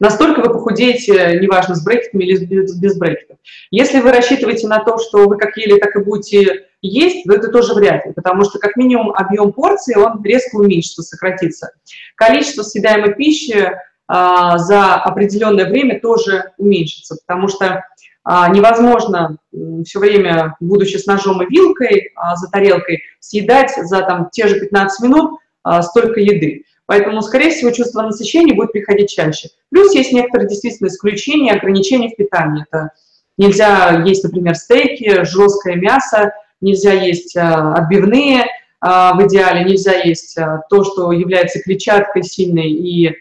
Настолько 0.00 0.40
вы 0.40 0.52
похудеете, 0.52 1.38
неважно, 1.40 1.75
с 1.76 1.85
брекетами 1.85 2.25
или 2.25 2.45
без, 2.45 2.76
без 2.78 2.99
брекетов. 2.99 3.37
Если 3.71 4.00
вы 4.00 4.11
рассчитываете 4.11 4.66
на 4.66 4.80
то, 4.80 4.99
что 4.99 5.28
вы 5.28 5.38
как 5.38 5.57
ели, 5.57 5.78
так 5.78 5.95
и 5.95 6.02
будете 6.02 6.66
есть, 6.83 7.25
то 7.25 7.35
это 7.35 7.49
тоже 7.49 7.75
вряд 7.75 8.07
ли, 8.07 8.12
потому 8.12 8.45
что 8.45 8.59
как 8.59 8.76
минимум 8.76 9.12
объем 9.12 9.52
порции, 9.52 9.95
он 9.97 10.23
резко 10.25 10.57
уменьшится, 10.57 11.02
сократится. 11.02 11.73
Количество 12.16 12.62
съедаемой 12.62 13.14
пищи 13.14 13.73
а, 14.09 14.59
за 14.59 14.95
определенное 14.95 15.66
время 15.69 16.00
тоже 16.00 16.52
уменьшится, 16.57 17.16
потому 17.16 17.49
что 17.49 17.85
а, 18.25 18.49
невозможно 18.49 19.37
все 19.85 19.99
время, 19.99 20.57
будучи 20.61 20.97
с 20.97 21.07
ножом 21.07 21.42
и 21.42 21.47
вилкой 21.47 22.12
а, 22.16 22.37
за 22.37 22.49
тарелкой, 22.49 23.02
съедать 23.19 23.73
за 23.76 24.02
там, 24.02 24.28
те 24.30 24.47
же 24.47 24.61
15 24.61 25.02
минут 25.02 25.40
а, 25.62 25.83
столько 25.83 26.21
еды. 26.21 26.64
Поэтому, 26.90 27.23
скорее 27.23 27.50
всего, 27.50 27.70
чувство 27.70 28.02
насыщения 28.02 28.52
будет 28.52 28.73
приходить 28.73 29.11
чаще. 29.11 29.50
Плюс 29.70 29.94
есть 29.94 30.12
некоторые 30.12 30.49
действительно 30.49 30.88
исключения, 30.88 31.52
ограничения 31.52 32.09
в 32.09 32.16
питании. 32.16 32.64
Это 32.68 32.90
нельзя 33.38 34.02
есть, 34.04 34.25
например, 34.25 34.56
стейки, 34.56 35.23
жесткое 35.23 35.76
мясо, 35.76 36.32
нельзя 36.61 36.92
есть 36.92 37.37
отбивные 37.37 38.47
в 38.80 39.18
идеале, 39.28 39.70
нельзя 39.70 40.00
есть 40.00 40.37
то, 40.68 40.82
что 40.82 41.12
является 41.12 41.62
клетчаткой 41.62 42.25
сильной 42.25 42.73
и 42.73 43.14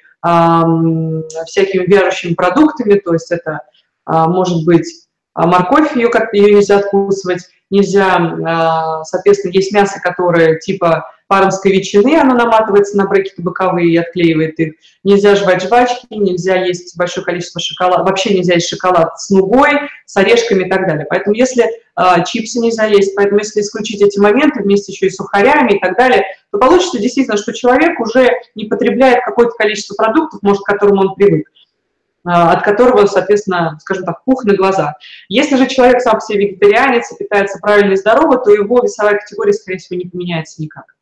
всякими 1.46 1.86
вяжущими 1.86 2.34
продуктами, 2.34 2.96
то 2.96 3.14
есть 3.14 3.32
это 3.32 3.62
а, 4.10 4.28
может 4.28 4.66
быть, 4.66 5.06
а, 5.36 5.46
морковь, 5.46 5.96
ее, 5.96 6.10
как 6.10 6.34
ее 6.34 6.56
нельзя 6.56 6.80
откусывать, 6.80 7.48
нельзя, 7.70 8.16
а, 8.16 9.04
соответственно, 9.04 9.52
есть 9.52 9.72
мясо, 9.72 10.00
которое 10.02 10.58
типа 10.58 11.06
пармской 11.30 11.72
ветчины, 11.72 12.18
оно 12.18 12.34
наматывается 12.34 12.98
на 12.98 13.06
брекеты 13.06 13.44
боковые 13.44 13.92
и 13.92 13.98
отклеивает 13.98 14.60
их. 14.60 14.74
Нельзя 15.04 15.36
жевать 15.36 15.62
жвачки, 15.62 16.08
нельзя 16.10 16.56
есть 16.56 16.98
большое 16.98 17.24
количество 17.24 17.62
шоколада, 17.62 18.04
вообще 18.04 18.34
нельзя 18.34 18.56
есть 18.56 18.68
шоколад 18.68 19.20
с 19.22 19.30
нугой, 19.30 19.74
с 20.08 20.18
орешками 20.18 20.66
и 20.66 20.70
так 20.70 20.88
далее. 20.88 21.06
Поэтому 21.08 21.36
если 21.36 21.66
э, 21.66 22.26
чипсы 22.26 22.60
нельзя 22.60 22.86
есть, 22.86 23.16
поэтому 23.16 23.40
если 23.40 23.62
исключить 23.62 24.02
эти 24.02 24.18
моменты 24.18 24.64
вместе 24.64 24.92
еще 24.92 25.06
и 25.06 25.12
сухарями 25.12 25.74
и 25.74 25.80
так 25.80 25.96
далее, 25.96 26.26
то 26.52 26.58
получится 26.58 26.98
действительно, 26.98 27.38
что 27.38 27.54
человек 27.54 28.00
уже 28.00 28.32
не 28.56 28.66
потребляет 28.66 29.24
какое-то 29.24 29.54
количество 29.56 29.94
продуктов, 29.94 30.42
может, 30.42 30.64
к 30.64 30.66
которому 30.66 31.02
он 31.02 31.16
привык. 31.16 31.48
А, 32.26 32.54
от 32.54 32.64
которого, 32.64 33.06
соответственно, 33.06 33.78
скажем 33.82 34.04
так, 34.04 34.24
пух 34.26 34.46
на 34.46 34.56
глаза. 34.56 34.96
Если 35.30 35.56
же 35.58 35.68
человек 35.68 36.02
сам 36.02 36.16
по 36.16 36.22
себе 36.22 36.48
вегетарианец 36.48 37.12
и 37.12 37.18
питается 37.24 37.60
правильно 37.60 37.94
и 37.94 37.98
здорово, 37.98 38.40
то 38.40 38.52
его 38.52 38.82
весовая 38.82 39.20
категория, 39.20 39.54
скорее 39.54 39.78
всего, 39.78 40.00
не 40.00 40.10
поменяется 40.10 40.60
никак. 40.60 40.96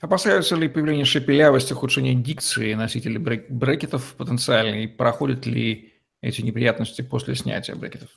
Опасаются 0.00 0.56
ли 0.56 0.68
появление 0.68 1.04
шепелявости, 1.04 1.72
ухудшения 1.72 2.14
дикции 2.14 2.74
носителей 2.74 3.18
брекетов 3.18 4.14
потенциально, 4.16 4.82
и 4.82 4.86
проходят 4.86 5.46
ли 5.46 5.92
эти 6.20 6.40
неприятности 6.40 7.02
после 7.02 7.34
снятия 7.34 7.74
брекетов? 7.74 8.10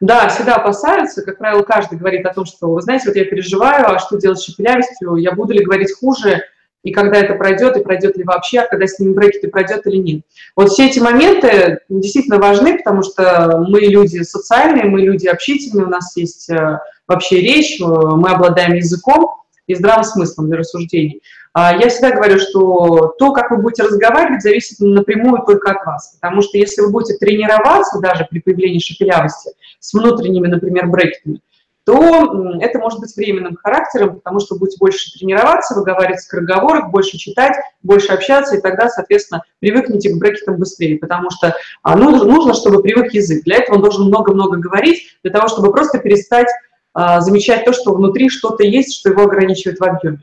Да, 0.00 0.28
всегда 0.28 0.56
опасаются. 0.56 1.22
Как 1.22 1.38
правило, 1.38 1.62
каждый 1.62 1.98
говорит 1.98 2.24
о 2.26 2.32
том, 2.32 2.46
что, 2.46 2.72
вы 2.72 2.80
знаете, 2.80 3.08
вот 3.08 3.16
я 3.16 3.24
переживаю, 3.26 3.90
а 3.90 3.98
что 3.98 4.16
делать 4.18 4.38
с 4.38 4.44
шепелявостью, 4.44 5.16
я 5.16 5.32
буду 5.32 5.52
ли 5.52 5.62
говорить 5.62 5.92
хуже, 5.92 6.42
и 6.82 6.92
когда 6.92 7.18
это 7.18 7.34
пройдет, 7.34 7.76
и 7.76 7.82
пройдет 7.82 8.16
ли 8.16 8.24
вообще, 8.24 8.60
а 8.60 8.66
когда 8.66 8.86
с 8.86 8.98
ними 8.98 9.12
брекеты 9.12 9.48
пройдет 9.48 9.86
или 9.86 9.96
нет. 9.96 10.22
Вот 10.56 10.70
все 10.70 10.86
эти 10.86 10.98
моменты 10.98 11.80
действительно 11.90 12.38
важны, 12.38 12.78
потому 12.78 13.02
что 13.02 13.62
мы 13.68 13.80
люди 13.80 14.22
социальные, 14.22 14.84
мы 14.84 15.02
люди 15.02 15.26
общительные, 15.26 15.84
у 15.84 15.90
нас 15.90 16.16
есть 16.16 16.48
э, 16.48 16.78
вообще 17.06 17.40
речь, 17.40 17.78
э, 17.78 17.84
мы 17.84 18.30
обладаем 18.30 18.74
языком 18.74 19.40
и 19.70 19.74
здравым 19.76 20.04
смыслом 20.04 20.48
для 20.48 20.58
рассуждений. 20.58 21.22
А 21.52 21.74
я 21.74 21.88
всегда 21.88 22.12
говорю, 22.12 22.38
что 22.38 23.14
то, 23.18 23.32
как 23.32 23.50
вы 23.50 23.58
будете 23.58 23.82
разговаривать, 23.82 24.42
зависит 24.42 24.78
напрямую 24.80 25.42
только 25.44 25.72
от 25.72 25.84
вас. 25.84 26.16
Потому 26.20 26.42
что 26.42 26.58
если 26.58 26.82
вы 26.82 26.90
будете 26.90 27.18
тренироваться 27.18 28.00
даже 28.00 28.26
при 28.30 28.40
появлении 28.40 28.78
шепелявости 28.78 29.50
с 29.78 29.92
внутренними, 29.92 30.46
например, 30.46 30.86
брекетами, 30.86 31.40
то 31.84 32.56
это 32.60 32.78
может 32.78 33.00
быть 33.00 33.16
временным 33.16 33.56
характером, 33.56 34.16
потому 34.16 34.38
что 34.38 34.56
будете 34.56 34.78
больше 34.78 35.12
тренироваться, 35.18 35.74
выговаривать 35.74 36.20
скороговорок, 36.20 36.90
больше 36.90 37.16
читать, 37.16 37.56
больше 37.82 38.12
общаться, 38.12 38.56
и 38.56 38.60
тогда, 38.60 38.88
соответственно, 38.88 39.42
привыкнете 39.58 40.10
к 40.10 40.18
брекетам 40.18 40.56
быстрее, 40.56 40.98
потому 40.98 41.30
что 41.30 41.56
а, 41.82 41.96
нужно, 41.96 42.54
чтобы 42.54 42.82
привык 42.82 43.12
язык. 43.12 43.44
Для 43.44 43.56
этого 43.56 43.76
он 43.76 43.82
должен 43.82 44.06
много-много 44.06 44.58
говорить, 44.58 45.16
для 45.24 45.32
того, 45.32 45.48
чтобы 45.48 45.72
просто 45.72 45.98
перестать 45.98 46.48
замечать 46.94 47.64
то, 47.64 47.72
что 47.72 47.94
внутри 47.94 48.28
что-то 48.28 48.64
есть, 48.64 48.98
что 48.98 49.10
его 49.10 49.22
ограничивает 49.22 49.78
в 49.78 49.84
объеме. 49.84 50.22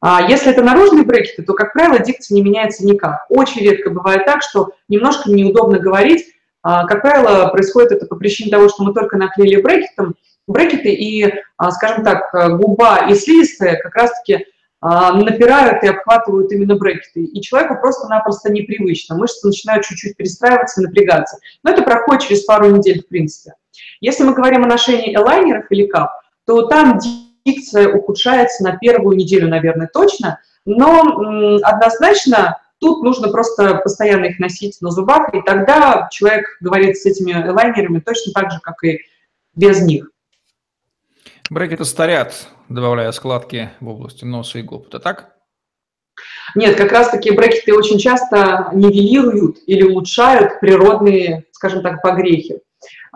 А 0.00 0.28
если 0.28 0.52
это 0.52 0.62
наружные 0.62 1.04
брекеты, 1.04 1.42
то, 1.42 1.54
как 1.54 1.72
правило, 1.72 1.98
дикция 1.98 2.36
не 2.36 2.42
меняется 2.42 2.86
никак. 2.86 3.24
Очень 3.28 3.62
редко 3.62 3.90
бывает 3.90 4.24
так, 4.26 4.42
что 4.42 4.72
немножко 4.88 5.30
неудобно 5.30 5.78
говорить. 5.78 6.26
А, 6.62 6.86
как 6.86 7.02
правило, 7.02 7.48
происходит 7.48 7.92
это 7.92 8.06
по 8.06 8.16
причине 8.16 8.50
того, 8.50 8.68
что 8.68 8.84
мы 8.84 8.92
только 8.92 9.16
наклеили 9.16 9.60
брекетом, 9.60 10.16
брекеты, 10.46 10.92
и, 10.92 11.32
а, 11.56 11.70
скажем 11.70 12.04
так, 12.04 12.30
губа 12.58 13.08
и 13.08 13.14
слизистая 13.14 13.80
как 13.80 13.94
раз-таки 13.94 14.46
а, 14.80 15.12
напирают 15.12 15.82
и 15.82 15.88
обхватывают 15.88 16.52
именно 16.52 16.76
брекеты. 16.76 17.24
И 17.24 17.40
человеку 17.40 17.76
просто-напросто 17.80 18.52
непривычно. 18.52 19.16
Мышцы 19.16 19.46
начинают 19.46 19.84
чуть-чуть 19.84 20.16
перестраиваться 20.16 20.82
напрягаться. 20.82 21.38
Но 21.62 21.70
это 21.70 21.82
проходит 21.82 22.22
через 22.22 22.44
пару 22.44 22.70
недель, 22.70 23.02
в 23.02 23.08
принципе. 23.08 23.54
Если 24.00 24.24
мы 24.24 24.34
говорим 24.34 24.64
о 24.64 24.68
ношении 24.68 25.14
элайнеров 25.14 25.66
или 25.70 25.86
кап, 25.86 26.12
то 26.46 26.66
там 26.66 26.98
дикция 27.44 27.88
ухудшается 27.88 28.64
на 28.64 28.76
первую 28.76 29.16
неделю, 29.16 29.48
наверное, 29.48 29.88
точно. 29.92 30.40
Но 30.64 31.00
однозначно 31.62 32.60
тут 32.80 33.02
нужно 33.02 33.28
просто 33.28 33.76
постоянно 33.76 34.26
их 34.26 34.38
носить 34.38 34.78
на 34.80 34.90
зубах, 34.90 35.32
и 35.34 35.40
тогда 35.42 36.08
человек 36.10 36.46
говорит 36.60 36.96
с 36.96 37.06
этими 37.06 37.32
элайнерами 37.32 38.00
точно 38.00 38.32
так 38.32 38.50
же, 38.50 38.58
как 38.60 38.82
и 38.84 39.00
без 39.54 39.80
них. 39.82 40.10
Брекеты 41.48 41.84
старят, 41.84 42.48
добавляя 42.68 43.12
складки 43.12 43.70
в 43.80 43.88
области 43.88 44.24
носа 44.24 44.58
и 44.58 44.62
губ. 44.62 44.88
Это 44.88 44.98
так? 44.98 45.36
Нет, 46.54 46.76
как 46.76 46.92
раз-таки 46.92 47.30
брекеты 47.30 47.74
очень 47.74 47.98
часто 47.98 48.70
нивелируют 48.72 49.58
или 49.66 49.82
улучшают 49.82 50.60
природные, 50.60 51.44
скажем 51.52 51.82
так, 51.82 52.02
погрехи. 52.02 52.60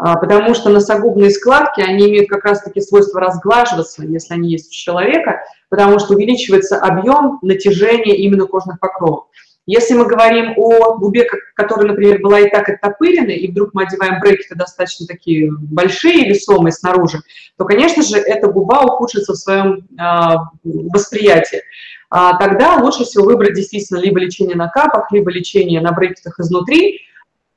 А, 0.02 0.16
потому 0.16 0.54
что 0.54 0.70
носогубные 0.70 1.28
складки, 1.30 1.82
они 1.82 2.08
имеют 2.08 2.30
как 2.30 2.46
раз-таки 2.46 2.80
свойство 2.80 3.20
разглаживаться, 3.20 4.02
если 4.02 4.32
они 4.32 4.50
есть 4.50 4.70
у 4.70 4.72
человека, 4.72 5.42
потому 5.68 5.98
что 5.98 6.14
увеличивается 6.14 6.78
объем 6.78 7.38
натяжения 7.42 8.14
именно 8.14 8.46
кожных 8.46 8.80
покровов. 8.80 9.26
Если 9.66 9.92
мы 9.92 10.06
говорим 10.06 10.54
о 10.56 10.96
губе, 10.96 11.28
которая, 11.54 11.88
например, 11.88 12.22
была 12.22 12.40
и 12.40 12.48
так 12.48 12.70
оттопырена, 12.70 13.30
и 13.30 13.50
вдруг 13.50 13.74
мы 13.74 13.82
одеваем 13.82 14.20
брекеты 14.20 14.54
достаточно 14.54 15.06
такие 15.06 15.52
большие, 15.52 16.26
весомые 16.26 16.72
снаружи, 16.72 17.18
то, 17.58 17.66
конечно 17.66 18.02
же, 18.02 18.16
эта 18.16 18.48
губа 18.48 18.80
ухудшится 18.80 19.34
в 19.34 19.36
своем 19.36 19.86
а, 19.98 20.46
восприятии. 20.64 21.60
А, 22.08 22.38
тогда 22.38 22.78
лучше 22.78 23.04
всего 23.04 23.26
выбрать 23.26 23.52
действительно 23.52 23.98
либо 23.98 24.18
лечение 24.18 24.56
на 24.56 24.68
капах, 24.68 25.12
либо 25.12 25.30
лечение 25.30 25.82
на 25.82 25.92
брекетах 25.92 26.40
изнутри, 26.40 27.02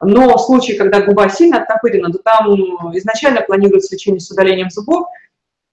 но 0.01 0.37
в 0.37 0.41
случае, 0.41 0.77
когда 0.77 1.01
губа 1.01 1.29
сильно 1.29 1.61
оттопырена, 1.61 2.11
то 2.11 2.19
там 2.19 2.53
изначально 2.97 3.41
планируется 3.41 3.95
лечение 3.95 4.19
с 4.19 4.29
удалением 4.31 4.69
зубов, 4.69 5.07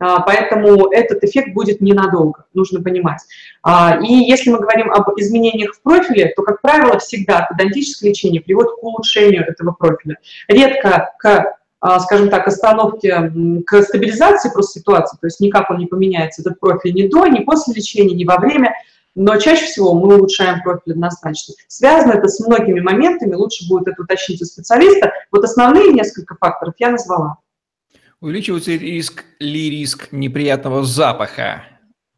а, 0.00 0.20
поэтому 0.20 0.90
этот 0.90 1.22
эффект 1.24 1.52
будет 1.52 1.80
ненадолго, 1.80 2.46
нужно 2.54 2.82
понимать. 2.82 3.20
А, 3.62 3.98
и 4.02 4.12
если 4.12 4.50
мы 4.50 4.58
говорим 4.58 4.90
об 4.90 5.10
изменениях 5.18 5.74
в 5.74 5.82
профиле, 5.82 6.32
то, 6.34 6.42
как 6.42 6.62
правило, 6.62 6.98
всегда 6.98 7.46
педантическое 7.50 8.10
лечение 8.10 8.40
приводит 8.40 8.72
к 8.72 8.82
улучшению 8.82 9.46
этого 9.46 9.72
профиля. 9.72 10.16
Редко 10.48 11.12
к 11.18 11.56
а, 11.82 11.98
скажем 12.00 12.28
так, 12.28 12.46
остановке, 12.46 13.32
к 13.66 13.82
стабилизации 13.82 14.50
просто 14.50 14.80
ситуации, 14.80 15.16
то 15.18 15.26
есть 15.26 15.40
никак 15.40 15.70
он 15.70 15.78
не 15.78 15.86
поменяется, 15.86 16.42
этот 16.42 16.60
профиль 16.60 16.92
ни 16.92 17.08
до, 17.08 17.26
ни 17.26 17.40
после 17.40 17.72
лечения, 17.72 18.14
ни 18.14 18.24
во 18.24 18.36
время, 18.36 18.74
но 19.14 19.36
чаще 19.38 19.66
всего 19.66 19.94
мы 19.94 20.16
улучшаем 20.16 20.62
профиль 20.62 20.92
однозначно. 20.92 21.54
Связано 21.68 22.12
это 22.12 22.28
с 22.28 22.40
многими 22.40 22.80
моментами, 22.80 23.34
лучше 23.34 23.68
будет 23.68 23.88
это 23.88 24.02
уточнить 24.02 24.40
у 24.42 24.44
специалиста. 24.44 25.12
Вот 25.30 25.44
основные 25.44 25.92
несколько 25.92 26.36
факторов 26.36 26.74
я 26.78 26.90
назвала. 26.90 27.38
Увеличивается 28.20 28.72
риск 28.72 29.24
ли 29.38 29.70
риск 29.70 30.08
неприятного 30.12 30.84
запаха 30.84 31.64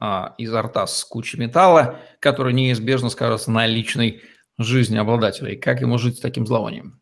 а, 0.00 0.34
изо 0.36 0.62
рта 0.62 0.86
с 0.86 1.04
кучей 1.04 1.38
металла, 1.38 2.00
который 2.18 2.52
неизбежно 2.52 3.08
скажется 3.08 3.50
на 3.50 3.66
личной 3.66 4.22
жизни 4.58 4.98
обладателя? 4.98 5.52
И 5.52 5.56
как 5.56 5.80
ему 5.80 5.98
жить 5.98 6.18
с 6.18 6.20
таким 6.20 6.46
зловонием? 6.46 7.01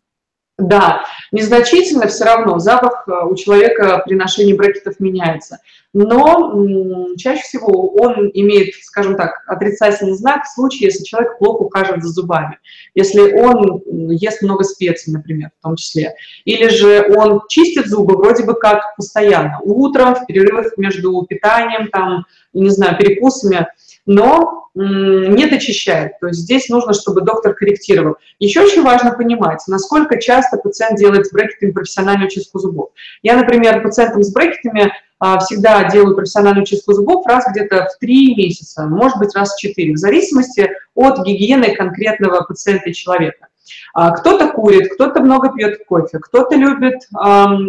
Да, 0.61 1.05
незначительно 1.33 2.07
все 2.07 2.25
равно 2.25 2.59
запах 2.59 3.09
э, 3.09 3.12
у 3.25 3.35
человека 3.35 4.03
при 4.05 4.14
ношении 4.14 4.53
брекетов 4.53 5.01
меняется. 5.01 5.59
Но 5.92 6.55
чаще 7.16 7.42
всего 7.42 7.94
он 7.94 8.31
имеет, 8.35 8.75
скажем 8.83 9.16
так, 9.16 9.42
отрицательный 9.46 10.14
знак 10.14 10.44
в 10.44 10.55
случае, 10.55 10.88
если 10.88 11.03
человек 11.03 11.38
плохо 11.38 11.62
ухаживает 11.62 12.05
за 12.05 12.11
зубами. 12.11 12.59
Если 12.94 13.33
он 13.33 13.83
ест 14.11 14.42
много 14.42 14.62
специй, 14.64 15.12
например, 15.12 15.51
в 15.59 15.62
том 15.62 15.77
числе. 15.77 16.14
Или 16.44 16.68
же 16.68 17.12
он 17.16 17.40
чистит 17.49 17.87
зубы 17.87 18.16
вроде 18.16 18.44
бы 18.44 18.55
как 18.55 18.94
постоянно. 18.96 19.59
Утром, 19.62 20.14
в 20.14 20.27
перерывах 20.27 20.77
между 20.77 21.25
питанием, 21.29 21.88
там, 21.88 22.27
не 22.53 22.68
знаю, 22.68 22.96
перекусами. 22.96 23.66
Но 24.07 24.60
не 24.74 25.46
дочищает. 25.46 26.18
То 26.20 26.28
есть 26.28 26.40
здесь 26.40 26.68
нужно, 26.68 26.92
чтобы 26.92 27.22
доктор 27.22 27.54
корректировал. 27.54 28.16
Еще 28.38 28.61
очень 28.61 28.83
важно 28.83 29.12
понимать, 29.12 29.62
насколько 29.66 30.20
часто 30.20 30.59
пациент 30.59 30.98
делает 30.98 31.26
с 31.26 31.33
брекетами 31.33 31.72
профессиональную 31.72 32.30
чистку 32.30 32.59
зубов. 32.59 32.90
Я, 33.22 33.37
например, 33.37 33.83
пациентам 33.83 34.22
с 34.22 34.33
брекетами 34.33 34.92
а, 35.18 35.38
всегда 35.40 35.88
делаю 35.90 36.14
профессиональную 36.14 36.64
чистку 36.64 36.92
зубов 36.92 37.26
раз 37.26 37.44
где-то 37.50 37.88
в 37.94 37.98
3 37.98 38.37
месяца, 38.37 38.87
может 38.87 39.18
быть, 39.18 39.35
раз 39.35 39.54
в 39.54 39.61
4, 39.61 39.92
в 39.92 39.98
зависимости 39.98 40.70
от 40.94 41.24
гигиены 41.24 41.74
конкретного 41.74 42.42
пациента 42.42 42.90
и 42.90 42.94
человека. 42.94 43.48
А, 43.92 44.12
кто-то 44.12 44.48
курит, 44.48 44.92
кто-то 44.94 45.20
много 45.20 45.52
пьет 45.52 45.85
кофе, 45.87 46.18
кто-то 46.20 46.56
любит 46.56 47.09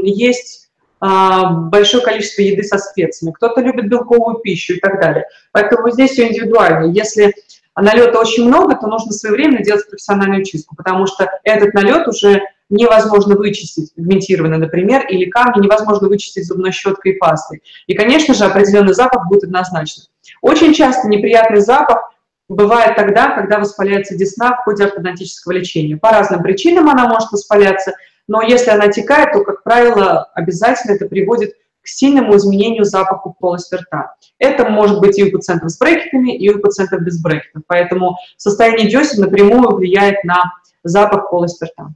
есть 0.04 0.71
большое 1.02 2.04
количество 2.04 2.42
еды 2.42 2.64
со 2.64 2.78
специями, 2.78 3.34
кто-то 3.34 3.62
любит 3.62 3.90
белковую 3.90 4.38
пищу 4.38 4.74
и 4.74 4.80
так 4.80 5.02
далее. 5.02 5.26
Поэтому 5.52 5.90
здесь 5.90 6.12
все 6.12 6.28
индивидуально. 6.28 6.92
Если 6.92 7.34
налета 7.76 8.20
очень 8.20 8.48
много, 8.48 8.76
то 8.76 8.86
нужно 8.88 9.12
своевременно 9.12 9.64
делать 9.64 9.90
профессиональную 9.90 10.46
чистку, 10.46 10.76
потому 10.76 11.08
что 11.08 11.28
этот 11.44 11.74
налет 11.74 12.08
уже 12.08 12.42
невозможно 12.70 13.36
вычистить 13.36 13.94
пигментированный, 13.96 14.60
например, 14.60 15.06
или 15.08 15.26
камни 15.26 15.64
невозможно 15.64 16.08
вычистить 16.08 16.46
зубной 16.46 16.72
щеткой 16.72 17.14
и 17.14 17.18
пастой. 17.18 17.64
И, 17.88 17.96
конечно 17.96 18.34
же, 18.34 18.46
определенный 18.46 18.94
запах 18.94 19.28
будет 19.28 19.44
однозначно. 19.44 20.04
Очень 20.42 20.74
часто 20.74 21.08
неприятный 21.08 21.62
запах 21.62 22.14
бывает 22.48 22.96
тогда, 22.96 23.32
когда 23.32 23.60
воспаляется 23.60 24.16
десна 24.16 24.54
в 24.54 24.64
ходе 24.64 24.86
ортодонтического 24.86 25.54
лечения. 25.54 25.98
По 25.98 26.12
разным 26.12 26.44
причинам 26.44 26.90
она 26.90 27.08
может 27.08 27.32
воспаляться– 27.32 27.94
но 28.28 28.42
если 28.42 28.72
она 28.72 28.90
текает, 28.90 29.34
то, 29.34 29.44
как 29.44 29.64
правило, 29.64 30.24
обязательно 30.34 30.94
это 30.94 31.08
приводит 31.08 31.54
к 31.82 31.88
сильному 31.88 32.36
изменению 32.38 32.86
запаха 32.86 33.34
полости 33.40 33.76
рта. 33.76 34.16
Это 34.38 34.70
может 34.70 35.00
быть 35.00 35.18
и 35.18 35.24
у 35.24 35.32
пациентов 35.32 35.72
с 35.72 35.78
брекетами, 35.80 36.36
и 36.36 36.50
у 36.50 36.60
пациентов 36.60 37.02
без 37.02 37.22
брекетов. 37.22 37.64
Поэтому 37.68 38.18
состояние 38.38 38.90
десен 38.90 39.22
напрямую 39.22 39.76
влияет 39.76 40.24
на 40.24 40.54
запах 40.84 41.30
полости 41.30 41.64
рта. 41.64 41.90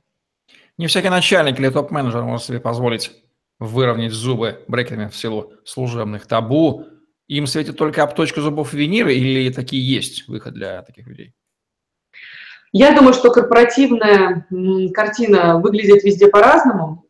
Не 0.77 0.87
всякий 0.87 1.09
начальник 1.09 1.59
или 1.59 1.69
топ-менеджер 1.69 2.23
может 2.23 2.47
себе 2.47 2.59
позволить 2.59 3.11
выровнять 3.59 4.11
зубы 4.11 4.63
брекетами 4.67 5.07
в 5.07 5.15
силу 5.15 5.53
служебных 5.63 6.27
табу. 6.27 6.85
Им 7.27 7.47
светит 7.47 7.77
только 7.77 8.03
обточка 8.03 8.41
зубов 8.41 8.73
виниры 8.73 9.15
или 9.15 9.51
такие 9.51 9.87
есть 9.87 10.27
выход 10.27 10.53
для 10.53 10.81
таких 10.81 11.07
людей? 11.07 11.33
Я 12.77 12.91
думаю, 12.91 13.13
что 13.13 13.31
корпоративная 13.31 14.45
картина 14.93 15.61
выглядит 15.61 16.03
везде 16.03 16.27
по-разному. 16.27 17.05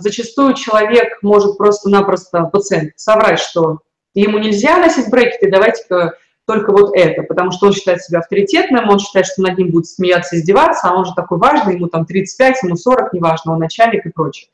Зачастую 0.00 0.54
человек 0.54 1.22
может 1.22 1.56
просто-напросто, 1.56 2.42
пациент, 2.52 2.94
соврать, 2.96 3.38
что 3.38 3.78
ему 4.14 4.38
нельзя 4.38 4.76
носить 4.78 5.08
брекеты, 5.10 5.52
давайте-ка 5.52 6.14
только 6.48 6.72
вот 6.72 6.96
это, 6.96 7.22
потому 7.22 7.52
что 7.52 7.66
он 7.66 7.74
считает 7.74 8.02
себя 8.02 8.18
авторитетным, 8.18 8.88
он 8.88 8.98
считает, 8.98 9.26
что 9.26 9.42
над 9.42 9.56
ним 9.56 9.70
будет 9.70 9.86
смеяться, 9.86 10.34
издеваться, 10.34 10.88
а 10.88 10.96
он 10.96 11.04
же 11.04 11.12
такой 11.14 11.38
важный, 11.38 11.76
ему 11.76 11.86
там 11.86 12.06
35, 12.06 12.64
ему 12.64 12.74
40, 12.74 13.12
неважно, 13.12 13.52
он 13.52 13.60
начальник 13.60 14.04
и 14.06 14.10
прочее. 14.10 14.50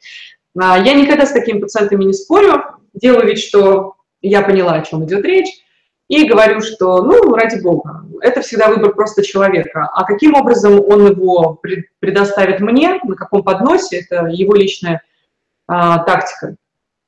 А, 0.61 0.79
я 0.79 0.93
никогда 0.93 1.25
с 1.25 1.33
такими 1.33 1.59
пациентами 1.59 2.05
не 2.05 2.13
спорю, 2.13 2.63
делаю 2.93 3.27
вид, 3.27 3.39
что 3.39 3.95
я 4.21 4.43
поняла, 4.43 4.75
о 4.75 4.83
чем 4.83 5.07
идет 5.07 5.25
речь, 5.25 5.63
и 6.11 6.27
говорю, 6.29 6.61
что, 6.61 7.05
ну, 7.05 7.37
ради 7.37 7.63
бога, 7.63 8.05
это 8.21 8.41
всегда 8.41 8.69
выбор 8.69 8.95
просто 8.95 9.23
человека. 9.23 9.89
А 9.95 10.03
каким 10.03 10.35
образом 10.35 10.81
он 10.81 11.07
его 11.07 11.61
предоставит 12.01 12.59
мне, 12.59 12.99
на 13.05 13.15
каком 13.15 13.45
подносе, 13.45 14.01
это 14.01 14.27
его 14.27 14.57
личная 14.57 15.03
а, 15.69 15.99
тактика. 16.03 16.57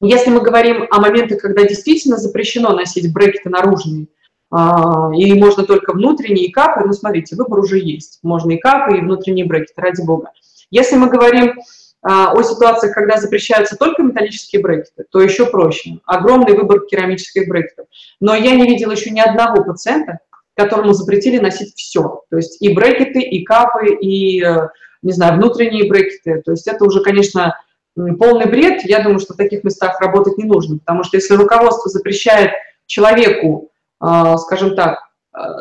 Если 0.00 0.30
мы 0.30 0.40
говорим 0.40 0.86
о 0.88 1.00
моментах, 1.00 1.40
когда 1.40 1.64
действительно 1.64 2.16
запрещено 2.16 2.70
носить 2.70 3.12
брекеты 3.12 3.50
наружные, 3.50 4.06
а, 4.52 5.10
и 5.12 5.34
можно 5.34 5.64
только 5.64 5.94
внутренние 5.94 6.46
и 6.46 6.52
капы, 6.52 6.84
ну, 6.86 6.92
смотрите, 6.92 7.34
выбор 7.34 7.58
уже 7.58 7.80
есть. 7.80 8.20
Можно 8.22 8.52
и 8.52 8.58
капы, 8.58 8.98
и 8.98 9.00
внутренние 9.00 9.46
брекеты, 9.46 9.80
ради 9.82 10.06
бога. 10.06 10.30
Если 10.70 10.94
мы 10.94 11.08
говорим 11.08 11.54
о 12.02 12.42
ситуациях, 12.42 12.94
когда 12.94 13.16
запрещаются 13.16 13.76
только 13.76 14.02
металлические 14.02 14.60
брекеты, 14.60 15.04
то 15.10 15.20
еще 15.20 15.46
проще. 15.46 15.98
Огромный 16.04 16.54
выбор 16.54 16.80
керамических 16.86 17.48
брекетов. 17.48 17.86
Но 18.20 18.34
я 18.34 18.56
не 18.56 18.66
видела 18.66 18.92
еще 18.92 19.10
ни 19.10 19.20
одного 19.20 19.62
пациента, 19.62 20.18
которому 20.54 20.92
запретили 20.92 21.38
носить 21.38 21.74
все. 21.76 22.22
То 22.28 22.36
есть 22.36 22.60
и 22.60 22.74
брекеты, 22.74 23.20
и 23.20 23.44
капы, 23.44 23.94
и, 24.00 24.42
э, 24.42 24.68
не 25.02 25.12
знаю, 25.12 25.36
внутренние 25.36 25.88
брекеты. 25.88 26.42
То 26.42 26.50
есть 26.50 26.66
это 26.66 26.84
уже, 26.84 27.02
конечно, 27.02 27.56
полный 27.94 28.46
бред. 28.46 28.82
Я 28.84 29.02
думаю, 29.02 29.20
что 29.20 29.34
в 29.34 29.36
таких 29.36 29.64
местах 29.64 30.00
работать 30.00 30.38
не 30.38 30.44
нужно, 30.44 30.78
потому 30.78 31.04
что 31.04 31.16
если 31.16 31.34
руководство 31.34 31.90
запрещает 31.90 32.50
человеку, 32.86 33.70
а, 34.00 34.36
скажем 34.38 34.74
так, 34.74 34.98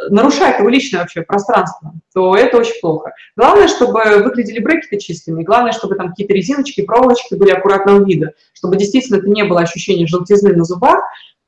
нарушает 0.09 0.59
его 0.59 0.69
личное 0.69 1.01
вообще 1.01 1.21
пространство, 1.21 1.93
то 2.13 2.35
это 2.35 2.57
очень 2.57 2.79
плохо. 2.81 3.13
Главное, 3.37 3.67
чтобы 3.67 4.01
выглядели 4.23 4.59
брекеты 4.59 4.97
чистыми, 4.97 5.43
главное, 5.43 5.71
чтобы 5.71 5.95
там 5.95 6.09
какие-то 6.09 6.33
резиночки, 6.33 6.81
проволочки 6.81 7.35
были 7.35 7.51
аккуратного 7.51 8.03
вида, 8.03 8.33
чтобы 8.53 8.75
действительно 8.75 9.17
это 9.17 9.29
не 9.29 9.43
было 9.43 9.61
ощущения 9.61 10.07
желтизны 10.07 10.53
на 10.53 10.65
зубах, 10.65 11.01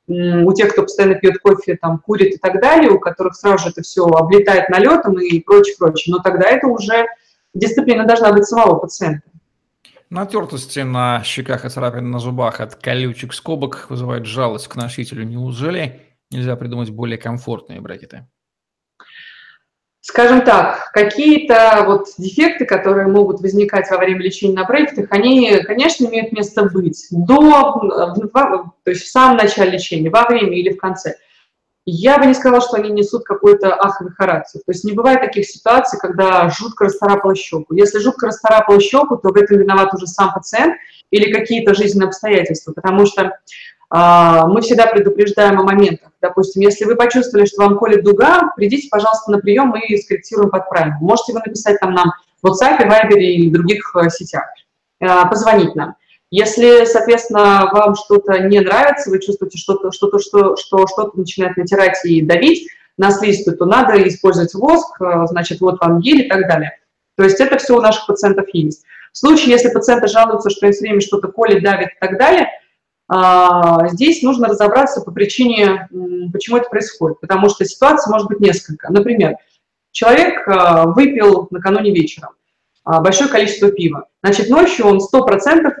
у 0.06 0.52
тех, 0.52 0.72
кто 0.72 0.82
постоянно 0.82 1.14
пьет 1.14 1.38
кофе, 1.38 1.78
там, 1.80 1.98
курит 1.98 2.34
и 2.34 2.38
так 2.38 2.60
далее, 2.60 2.90
у 2.90 2.98
которых 2.98 3.34
сразу 3.36 3.64
же 3.64 3.70
это 3.70 3.82
все 3.82 4.04
облетает 4.04 4.68
налетом 4.68 5.18
и 5.18 5.40
прочее, 5.40 5.76
прочее. 5.78 6.14
Но 6.14 6.22
тогда 6.22 6.46
это 6.46 6.66
уже 6.66 7.06
дисциплина 7.54 8.04
должна 8.04 8.32
быть 8.32 8.44
самого 8.44 8.78
пациента. 8.78 9.22
Натертости 10.10 10.80
на 10.80 11.22
щеках 11.24 11.64
и 11.64 11.70
царапины 11.70 12.08
на 12.08 12.18
зубах 12.18 12.60
от 12.60 12.74
колючек 12.74 13.32
скобок 13.32 13.86
вызывают 13.88 14.26
жалость 14.26 14.68
к 14.68 14.76
носителю. 14.76 15.24
Неужели 15.24 16.02
нельзя 16.30 16.56
придумать 16.56 16.90
более 16.90 17.18
комфортные 17.18 17.80
брекеты? 17.80 18.26
Скажем 20.00 20.42
так, 20.42 20.90
какие-то 20.92 21.84
вот 21.86 22.08
дефекты, 22.18 22.66
которые 22.66 23.06
могут 23.08 23.40
возникать 23.40 23.90
во 23.90 23.96
время 23.96 24.20
лечения 24.20 24.54
на 24.54 24.64
брекетах, 24.64 25.06
они, 25.10 25.58
конечно, 25.62 26.06
имеют 26.06 26.30
место 26.32 26.64
быть 26.64 27.06
до, 27.10 27.40
то 28.30 28.90
есть 28.90 29.04
в 29.04 29.10
самом 29.10 29.38
начале 29.38 29.70
лечения, 29.70 30.10
во 30.10 30.26
время 30.26 30.58
или 30.58 30.74
в 30.74 30.76
конце. 30.76 31.16
Я 31.86 32.18
бы 32.18 32.26
не 32.26 32.34
сказала, 32.34 32.60
что 32.60 32.76
они 32.76 32.90
несут 32.90 33.24
какой-то 33.24 33.74
аховый 33.74 34.12
характер. 34.12 34.60
То 34.64 34.72
есть 34.72 34.84
не 34.84 34.92
бывает 34.92 35.20
таких 35.20 35.46
ситуаций, 35.46 35.98
когда 35.98 36.48
жутко 36.50 36.84
расцарапала 36.84 37.34
щеку. 37.34 37.74
Если 37.74 37.98
жутко 37.98 38.26
расцарапала 38.26 38.80
щеку, 38.80 39.16
то 39.16 39.30
в 39.30 39.36
этом 39.36 39.58
виноват 39.58 39.92
уже 39.94 40.06
сам 40.06 40.32
пациент 40.34 40.76
или 41.10 41.32
какие-то 41.32 41.74
жизненные 41.74 42.08
обстоятельства, 42.08 42.72
потому 42.72 43.06
что 43.06 43.38
мы 43.94 44.60
всегда 44.60 44.86
предупреждаем 44.86 45.60
о 45.60 45.62
моментах. 45.62 46.10
Допустим, 46.20 46.62
если 46.62 46.84
вы 46.84 46.96
почувствовали, 46.96 47.46
что 47.46 47.62
вам 47.62 47.78
колет 47.78 48.02
дуга, 48.02 48.50
придите, 48.56 48.88
пожалуйста, 48.90 49.30
на 49.30 49.38
прием, 49.38 49.68
мы 49.68 49.82
скорректируем, 49.98 50.50
подправим. 50.50 50.94
Можете 51.00 51.32
вы 51.32 51.38
написать 51.38 51.78
там 51.78 51.94
нам 51.94 52.10
в 52.42 52.48
WhatsApp, 52.48 52.80
Viber 52.80 53.20
и 53.20 53.48
других 53.50 53.94
э, 53.94 54.10
сетях, 54.10 54.46
э, 55.00 55.06
позвонить 55.30 55.76
нам. 55.76 55.94
Если, 56.32 56.86
соответственно, 56.86 57.70
вам 57.72 57.94
что-то 57.94 58.36
не 58.40 58.58
нравится, 58.58 59.10
вы 59.10 59.20
чувствуете 59.20 59.58
что-то, 59.58 59.92
что-то, 59.92 60.18
что, 60.18 60.56
что 60.56 60.88
что-то 60.88 61.16
начинает 61.16 61.56
натирать 61.56 62.04
и 62.04 62.20
давить 62.20 62.68
на 62.96 63.12
слизистую, 63.12 63.56
то 63.56 63.64
надо 63.64 63.96
использовать 64.08 64.54
воск, 64.54 65.00
э, 65.00 65.26
значит, 65.26 65.60
вот 65.60 65.80
вам 65.80 66.00
гель 66.00 66.22
и 66.22 66.28
так 66.28 66.48
далее. 66.48 66.72
То 67.16 67.22
есть 67.22 67.38
это 67.38 67.58
все 67.58 67.76
у 67.76 67.80
наших 67.80 68.08
пациентов 68.08 68.46
есть. 68.52 68.82
В 69.12 69.18
случае, 69.18 69.52
если 69.52 69.68
пациенты 69.68 70.08
жалуются, 70.08 70.50
что 70.50 70.66
им 70.66 70.72
все 70.72 70.80
время 70.80 71.00
что-то 71.00 71.28
колет, 71.28 71.62
давит 71.62 71.90
и 71.90 72.00
так 72.00 72.18
далее– 72.18 72.48
а, 72.58 72.62
здесь 73.10 74.22
нужно 74.22 74.48
разобраться 74.48 75.02
по 75.02 75.10
причине, 75.10 75.88
почему 76.32 76.56
это 76.56 76.70
происходит, 76.70 77.20
потому 77.20 77.48
что 77.50 77.64
ситуация 77.64 78.10
может 78.10 78.28
быть 78.28 78.40
несколько. 78.40 78.90
Например, 78.90 79.36
человек 79.92 80.48
а, 80.48 80.86
выпил 80.86 81.48
накануне 81.50 81.92
вечером 81.92 82.30
а, 82.82 83.00
большое 83.00 83.28
количество 83.28 83.70
пива, 83.70 84.08
значит, 84.22 84.48
ночью 84.48 84.86
он 84.86 84.98
100% 84.98 85.72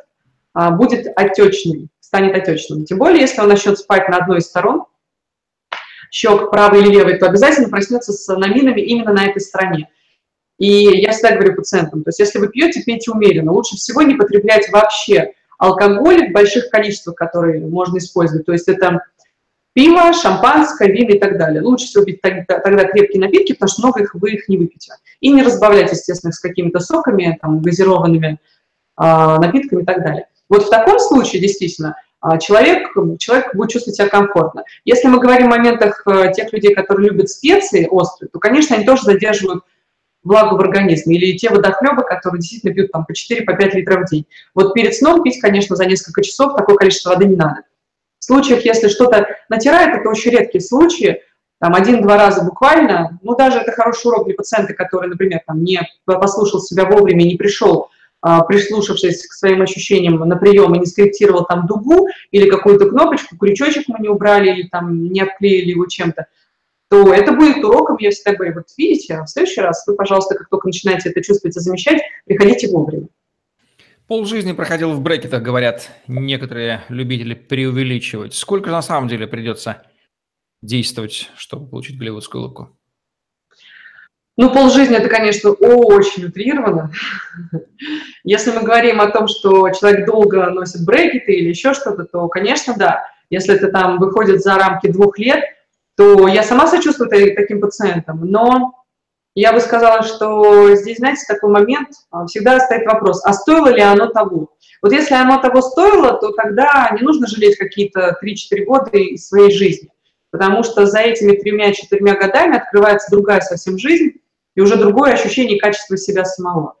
будет 0.76 1.08
отечным, 1.16 1.88
станет 1.98 2.36
отечным. 2.36 2.84
Тем 2.84 2.98
более, 2.98 3.22
если 3.22 3.40
он 3.40 3.48
начнет 3.48 3.78
спать 3.78 4.08
на 4.08 4.18
одной 4.18 4.38
из 4.38 4.44
сторон, 4.44 4.84
щек 6.14 6.48
правой 6.50 6.80
или 6.80 6.92
левой, 6.92 7.18
то 7.18 7.26
обязательно 7.26 7.68
проснется 7.68 8.12
с 8.12 8.36
наминами 8.36 8.80
именно 8.80 9.12
на 9.12 9.26
этой 9.26 9.40
стороне. 9.40 9.88
И 10.58 11.00
я 11.00 11.10
всегда 11.10 11.34
говорю 11.34 11.56
пациентам, 11.56 12.04
то 12.04 12.10
есть 12.10 12.20
если 12.20 12.38
вы 12.38 12.48
пьете, 12.48 12.82
пейте 12.82 13.10
умеренно. 13.10 13.50
Лучше 13.50 13.76
всего 13.76 14.02
не 14.02 14.14
потреблять 14.14 14.70
вообще 14.70 15.32
алкоголь 15.58 16.28
в 16.28 16.32
больших 16.32 16.70
количествах, 16.70 17.16
которые 17.16 17.66
можно 17.66 17.98
использовать. 17.98 18.46
То 18.46 18.52
есть 18.52 18.68
это 18.68 19.00
пиво, 19.72 20.12
шампанское, 20.12 20.88
вино 20.88 21.14
и 21.14 21.18
так 21.18 21.38
далее. 21.38 21.62
Лучше 21.62 21.86
всего 21.86 22.04
пить 22.04 22.20
тогда, 22.20 22.58
тогда 22.60 22.84
крепкие 22.84 23.20
напитки, 23.20 23.52
потому 23.52 23.68
что 23.68 23.82
много 23.82 24.02
их 24.02 24.14
вы 24.14 24.32
их 24.32 24.48
не 24.48 24.56
выпьете. 24.56 24.92
И 25.20 25.32
не 25.32 25.42
разбавлять, 25.42 25.90
естественно, 25.90 26.32
с 26.32 26.40
какими-то 26.40 26.80
соками, 26.80 27.38
там, 27.40 27.60
газированными 27.60 28.38
э, 29.00 29.02
напитками 29.02 29.82
и 29.82 29.84
так 29.84 30.02
далее. 30.02 30.28
Вот 30.48 30.64
в 30.64 30.70
таком 30.70 30.98
случае, 30.98 31.40
действительно, 31.40 31.96
а, 32.24 32.38
человек, 32.38 32.88
человек 33.18 33.54
будет 33.54 33.70
чувствовать 33.70 33.96
себя 33.96 34.08
комфортно. 34.08 34.64
Если 34.86 35.08
мы 35.08 35.20
говорим 35.20 35.48
о 35.48 35.58
моментах 35.58 36.02
э, 36.06 36.32
тех 36.32 36.50
людей, 36.54 36.74
которые 36.74 37.10
любят 37.10 37.28
специи 37.28 37.86
острые, 37.90 38.30
то, 38.30 38.38
конечно, 38.38 38.74
они 38.74 38.86
тоже 38.86 39.02
задерживают 39.02 39.62
влагу 40.24 40.56
в 40.56 40.60
организме, 40.60 41.16
или 41.16 41.36
те 41.36 41.50
водохлебы, 41.50 42.02
которые 42.02 42.40
действительно 42.40 42.74
пьют 42.74 42.90
там 42.92 43.04
по 43.04 43.12
4-5 43.12 43.44
по 43.44 43.76
литров 43.76 44.06
в 44.06 44.10
день. 44.10 44.26
Вот 44.54 44.74
перед 44.74 44.94
сном 44.94 45.22
пить, 45.22 45.40
конечно, 45.40 45.76
за 45.76 45.86
несколько 45.86 46.22
часов 46.22 46.56
такое 46.56 46.76
количество 46.76 47.10
воды 47.10 47.26
не 47.26 47.36
надо. 47.36 47.62
В 48.18 48.24
случаях, 48.24 48.64
если 48.64 48.88
что-то 48.88 49.26
натирает, 49.48 49.98
это 49.98 50.08
очень 50.08 50.30
редкие 50.30 50.62
случаи, 50.62 51.20
там 51.60 51.74
один-два 51.74 52.16
раза 52.16 52.42
буквально, 52.42 53.18
ну 53.22 53.36
даже 53.36 53.58
это 53.58 53.72
хороший 53.72 54.08
урок 54.08 54.26
для 54.26 54.34
пациента, 54.34 54.74
который, 54.74 55.08
например, 55.08 55.40
там 55.46 55.62
не 55.62 55.80
послушал 56.04 56.60
себя 56.60 56.84
вовремя, 56.84 57.22
не 57.22 57.36
пришел, 57.36 57.90
а, 58.20 58.42
прислушавшись 58.42 59.26
к 59.26 59.32
своим 59.34 59.60
ощущениям 59.60 60.16
на 60.16 60.36
прием 60.36 60.74
и 60.74 60.78
не 60.78 60.86
скорректировал 60.86 61.44
там 61.44 61.66
дугу 61.66 62.08
или 62.30 62.48
какую-то 62.48 62.88
кнопочку, 62.88 63.36
крючочек 63.36 63.84
мы 63.88 63.98
не 63.98 64.08
убрали 64.08 64.50
или 64.50 64.68
там 64.68 65.10
не 65.12 65.20
обклеили 65.20 65.70
его 65.70 65.86
чем-то, 65.86 66.26
то 66.94 67.12
это 67.12 67.32
будет 67.32 67.64
уроком, 67.64 67.96
я 67.98 68.12
всегда 68.12 68.34
говорю, 68.34 68.54
вот 68.54 68.66
видите, 68.78 69.14
а 69.14 69.24
в 69.24 69.28
следующий 69.28 69.60
раз 69.60 69.84
вы, 69.88 69.96
пожалуйста, 69.96 70.36
как 70.36 70.48
только 70.48 70.68
начинаете 70.68 71.10
это 71.10 71.22
чувствовать 71.22 71.56
и 71.56 71.60
замечать, 71.60 72.00
приходите 72.24 72.70
вовремя. 72.70 73.08
Пол 74.06 74.24
жизни 74.26 74.52
проходил 74.52 74.92
в 74.92 75.00
брекетах, 75.00 75.42
говорят 75.42 75.90
некоторые 76.06 76.82
любители 76.88 77.34
преувеличивать. 77.34 78.34
Сколько 78.34 78.70
на 78.70 78.80
самом 78.80 79.08
деле 79.08 79.26
придется 79.26 79.82
действовать, 80.62 81.30
чтобы 81.36 81.66
получить 81.66 81.98
голливудскую 81.98 82.44
улыбку? 82.44 82.78
Ну, 84.36 84.52
полжизни 84.52 84.96
это, 84.96 85.08
конечно, 85.08 85.50
очень 85.50 86.26
утрировано. 86.26 86.92
Если 88.22 88.52
мы 88.52 88.62
говорим 88.62 89.00
о 89.00 89.10
том, 89.10 89.26
что 89.26 89.68
человек 89.70 90.06
долго 90.06 90.48
носит 90.50 90.84
брекеты 90.84 91.32
или 91.32 91.48
еще 91.48 91.74
что-то, 91.74 92.04
то, 92.04 92.28
конечно, 92.28 92.74
да. 92.76 93.04
Если 93.30 93.52
это 93.52 93.68
там 93.68 93.98
выходит 93.98 94.42
за 94.42 94.54
рамки 94.56 94.92
двух 94.92 95.18
лет, 95.18 95.44
то 95.96 96.28
я 96.28 96.42
сама 96.42 96.66
сочувствую 96.66 97.10
таким 97.10 97.60
пациентам. 97.60 98.20
Но 98.22 98.84
я 99.34 99.52
бы 99.52 99.60
сказала, 99.60 100.02
что 100.02 100.74
здесь, 100.74 100.98
знаете, 100.98 101.24
такой 101.26 101.50
момент, 101.50 101.88
а, 102.10 102.26
всегда 102.26 102.60
стоит 102.60 102.86
вопрос, 102.86 103.24
а 103.24 103.32
стоило 103.32 103.68
ли 103.68 103.80
оно 103.80 104.06
того? 104.06 104.50
Вот 104.82 104.92
если 104.92 105.14
оно 105.14 105.40
того 105.40 105.60
стоило, 105.60 106.18
то 106.20 106.30
тогда 106.32 106.90
не 106.92 107.02
нужно 107.02 107.26
жалеть 107.26 107.56
какие-то 107.56 108.16
3-4 108.22 108.64
года 108.64 108.90
из 108.96 109.28
своей 109.28 109.50
жизни 109.50 109.90
потому 110.34 110.64
что 110.64 110.84
за 110.84 110.98
этими 110.98 111.36
тремя-четырьмя 111.36 112.16
годами 112.16 112.56
открывается 112.56 113.08
другая 113.08 113.40
совсем 113.40 113.78
жизнь 113.78 114.14
и 114.56 114.60
уже 114.60 114.76
другое 114.76 115.12
ощущение 115.12 115.60
качества 115.60 115.96
себя 115.96 116.24
самого. 116.24 116.74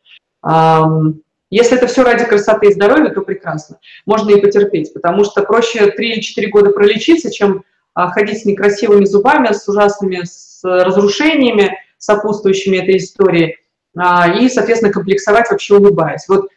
Если 1.50 1.76
это 1.76 1.86
все 1.86 2.02
ради 2.02 2.24
красоты 2.24 2.66
и 2.66 2.72
здоровья, 2.72 3.10
то 3.10 3.20
прекрасно. 3.20 3.78
Можно 4.06 4.32
и 4.32 4.40
потерпеть, 4.40 4.92
потому 4.92 5.22
что 5.22 5.44
проще 5.44 5.88
3 5.88 6.10
или 6.14 6.20
4 6.20 6.48
года 6.48 6.70
пролечиться, 6.70 7.30
чем 7.30 7.62
ходить 7.94 8.42
с 8.42 8.44
некрасивыми 8.44 9.04
зубами, 9.04 9.52
с 9.52 9.68
ужасными 9.68 10.24
с 10.24 10.60
разрушениями, 10.64 11.78
сопутствующими 11.98 12.76
этой 12.76 12.96
истории, 12.96 13.58
а, 13.96 14.28
и, 14.28 14.48
соответственно, 14.48 14.92
комплексовать 14.92 15.50
вообще 15.50 15.76
улыбаясь. 15.76 16.26
Вот 16.28 16.48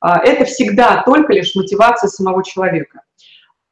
а, 0.00 0.20
это 0.22 0.44
всегда 0.44 1.02
только 1.04 1.32
лишь 1.32 1.54
мотивация 1.54 2.08
самого 2.08 2.44
человека. 2.44 3.02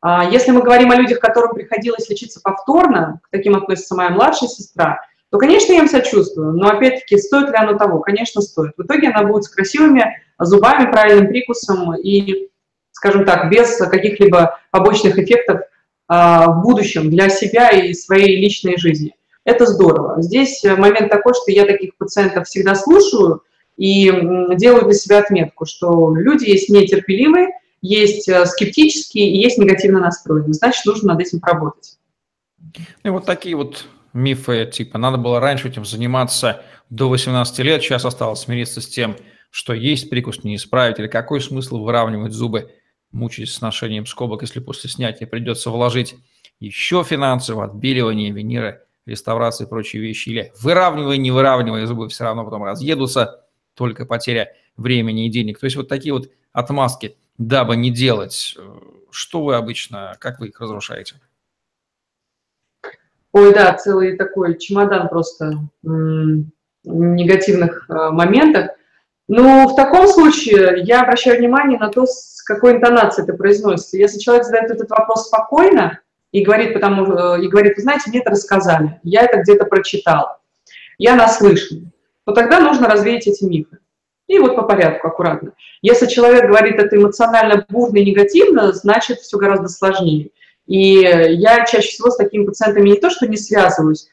А, 0.00 0.28
если 0.28 0.50
мы 0.50 0.62
говорим 0.62 0.90
о 0.90 0.96
людях, 0.96 1.20
которым 1.20 1.54
приходилось 1.54 2.08
лечиться 2.08 2.40
повторно, 2.42 3.20
к 3.22 3.30
таким 3.30 3.56
относится 3.56 3.94
моя 3.94 4.10
младшая 4.10 4.48
сестра, 4.48 5.00
то, 5.30 5.38
конечно, 5.38 5.72
я 5.72 5.80
им 5.80 5.88
сочувствую, 5.88 6.52
но, 6.52 6.68
опять-таки, 6.68 7.16
стоит 7.18 7.48
ли 7.48 7.56
оно 7.56 7.76
того? 7.76 8.00
Конечно, 8.00 8.40
стоит. 8.40 8.72
В 8.76 8.82
итоге 8.84 9.08
она 9.08 9.24
будет 9.24 9.44
с 9.44 9.48
красивыми 9.48 10.04
зубами, 10.38 10.90
правильным 10.90 11.28
прикусом 11.28 11.96
и, 11.96 12.50
скажем 12.92 13.24
так, 13.24 13.50
без 13.50 13.76
каких-либо 13.78 14.58
побочных 14.70 15.18
эффектов 15.18 15.60
а, 15.60 15.64
в 16.08 16.60
будущем 16.62 17.10
для 17.10 17.28
себя 17.30 17.70
и 17.70 17.94
своей 17.94 18.36
личной 18.40 18.76
жизни. 18.76 19.14
Это 19.44 19.66
здорово. 19.66 20.20
Здесь 20.22 20.62
момент 20.64 21.10
такой, 21.10 21.34
что 21.34 21.50
я 21.50 21.66
таких 21.66 21.96
пациентов 21.96 22.46
всегда 22.46 22.74
слушаю 22.74 23.42
и 23.76 24.06
делаю 24.56 24.84
для 24.84 24.94
себя 24.94 25.18
отметку, 25.18 25.66
что 25.66 26.14
люди 26.14 26.48
есть 26.48 26.68
нетерпеливые, 26.68 27.48
есть 27.82 28.28
э, 28.28 28.46
скептические 28.46 29.30
и 29.30 29.42
есть 29.42 29.58
негативно 29.58 30.00
настроенные. 30.00 30.54
Значит, 30.54 30.86
нужно 30.86 31.12
над 31.12 31.20
этим 31.20 31.40
поработать. 31.40 31.98
И 33.02 33.08
вот 33.10 33.26
такие 33.26 33.56
вот 33.56 33.84
мифы, 34.14 34.66
типа, 34.66 34.96
надо 34.96 35.18
было 35.18 35.38
раньше 35.38 35.68
этим 35.68 35.84
заниматься 35.84 36.62
до 36.88 37.10
18 37.10 37.58
лет, 37.58 37.82
сейчас 37.82 38.06
осталось 38.06 38.40
смириться 38.40 38.80
с 38.80 38.88
тем, 38.88 39.16
что 39.50 39.74
есть 39.74 40.08
прикус, 40.08 40.44
не 40.44 40.56
исправить, 40.56 40.98
или 40.98 41.08
какой 41.08 41.40
смысл 41.40 41.78
выравнивать 41.78 42.32
зубы, 42.32 42.70
мучаясь 43.14 43.54
с 43.54 43.60
ношением 43.60 44.06
скобок, 44.06 44.42
если 44.42 44.60
после 44.60 44.90
снятия 44.90 45.26
придется 45.26 45.70
вложить 45.70 46.16
еще 46.60 47.02
финансы 47.04 47.54
в 47.54 47.60
отбеливание, 47.60 48.30
виниры, 48.30 48.82
реставрации 49.06 49.64
и 49.64 49.68
прочие 49.68 50.02
вещи, 50.02 50.28
или 50.28 50.52
выравнивая, 50.60 51.16
не 51.16 51.30
выравнивая 51.30 51.86
зубы, 51.86 52.08
все 52.08 52.24
равно 52.24 52.44
потом 52.44 52.64
разъедутся, 52.64 53.44
только 53.74 54.06
потеря 54.06 54.52
времени 54.76 55.26
и 55.26 55.30
денег. 55.30 55.58
То 55.58 55.64
есть 55.64 55.76
вот 55.76 55.88
такие 55.88 56.12
вот 56.12 56.30
отмазки– 56.52 57.16
дабы 57.38 57.76
не 57.76 57.90
делать, 57.90 58.56
что 59.10 59.44
вы 59.44 59.56
обычно, 59.56 60.16
как 60.18 60.40
вы 60.40 60.48
их 60.48 60.60
разрушаете? 60.60 61.16
Ой, 63.32 63.52
да, 63.52 63.74
целый 63.74 64.16
такой 64.16 64.58
чемодан 64.58 65.08
просто 65.08 65.54
негативных 66.84 67.88
э, 67.88 68.10
моментов. 68.10 68.76
Ну, 69.26 69.68
в 69.68 69.74
таком 69.74 70.06
случае 70.06 70.82
я 70.84 71.02
обращаю 71.02 71.38
внимание 71.38 71.78
на 71.78 71.88
то, 71.88 72.04
с 72.04 72.42
какой 72.42 72.72
интонацией 72.72 73.24
это 73.24 73.36
произносится. 73.36 73.96
Если 73.96 74.18
человек 74.18 74.44
задает 74.44 74.70
этот 74.70 74.90
вопрос 74.90 75.28
спокойно 75.28 76.00
и 76.30 76.44
говорит, 76.44 76.74
потому, 76.74 77.06
э, 77.06 77.42
и 77.42 77.48
говорит, 77.48 77.76
вы 77.76 77.82
знаете, 77.82 78.10
мне 78.10 78.20
это 78.20 78.30
рассказали, 78.30 79.00
я 79.02 79.22
это 79.22 79.38
где-то 79.38 79.64
прочитал, 79.64 80.38
я 80.98 81.14
наслышан, 81.14 81.90
то 82.24 82.32
тогда 82.32 82.60
нужно 82.60 82.88
развеять 82.88 83.26
эти 83.26 83.44
мифы. 83.44 83.78
И 84.26 84.38
вот 84.38 84.56
по 84.56 84.62
порядку, 84.62 85.08
аккуратно. 85.08 85.52
Если 85.82 86.06
человек 86.06 86.46
говорит 86.46 86.76
это 86.76 86.96
эмоционально 86.96 87.64
бурно 87.68 87.98
и 87.98 88.06
негативно, 88.06 88.72
значит, 88.72 89.20
все 89.20 89.36
гораздо 89.38 89.68
сложнее. 89.68 90.30
И 90.66 91.00
я 91.00 91.64
чаще 91.66 91.88
всего 91.88 92.10
с 92.10 92.16
такими 92.16 92.46
пациентами 92.46 92.90
не 92.90 93.00
то, 93.00 93.10
что 93.10 93.26
не 93.26 93.36
связываюсь, 93.36 94.08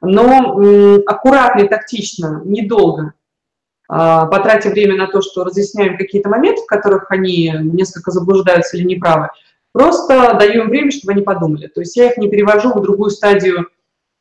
но 0.00 1.02
аккуратно 1.06 1.60
и 1.60 1.68
тактично, 1.68 2.40
недолго, 2.44 3.12
потратив 3.90 4.72
время 4.72 4.96
на 4.96 5.08
то, 5.08 5.20
что 5.20 5.42
разъясняем 5.42 5.96
какие-то 5.96 6.28
моменты, 6.28 6.62
в 6.62 6.66
которых 6.66 7.10
они 7.10 7.52
несколько 7.60 8.12
заблуждаются 8.12 8.76
или 8.76 8.84
неправы, 8.84 9.30
просто 9.72 10.36
даю 10.38 10.62
им 10.62 10.70
время, 10.70 10.92
чтобы 10.92 11.12
они 11.12 11.22
подумали. 11.22 11.66
То 11.66 11.80
есть 11.80 11.96
я 11.96 12.10
их 12.10 12.16
не 12.16 12.28
перевожу 12.28 12.72
в 12.72 12.80
другую 12.82 13.10
стадию, 13.10 13.66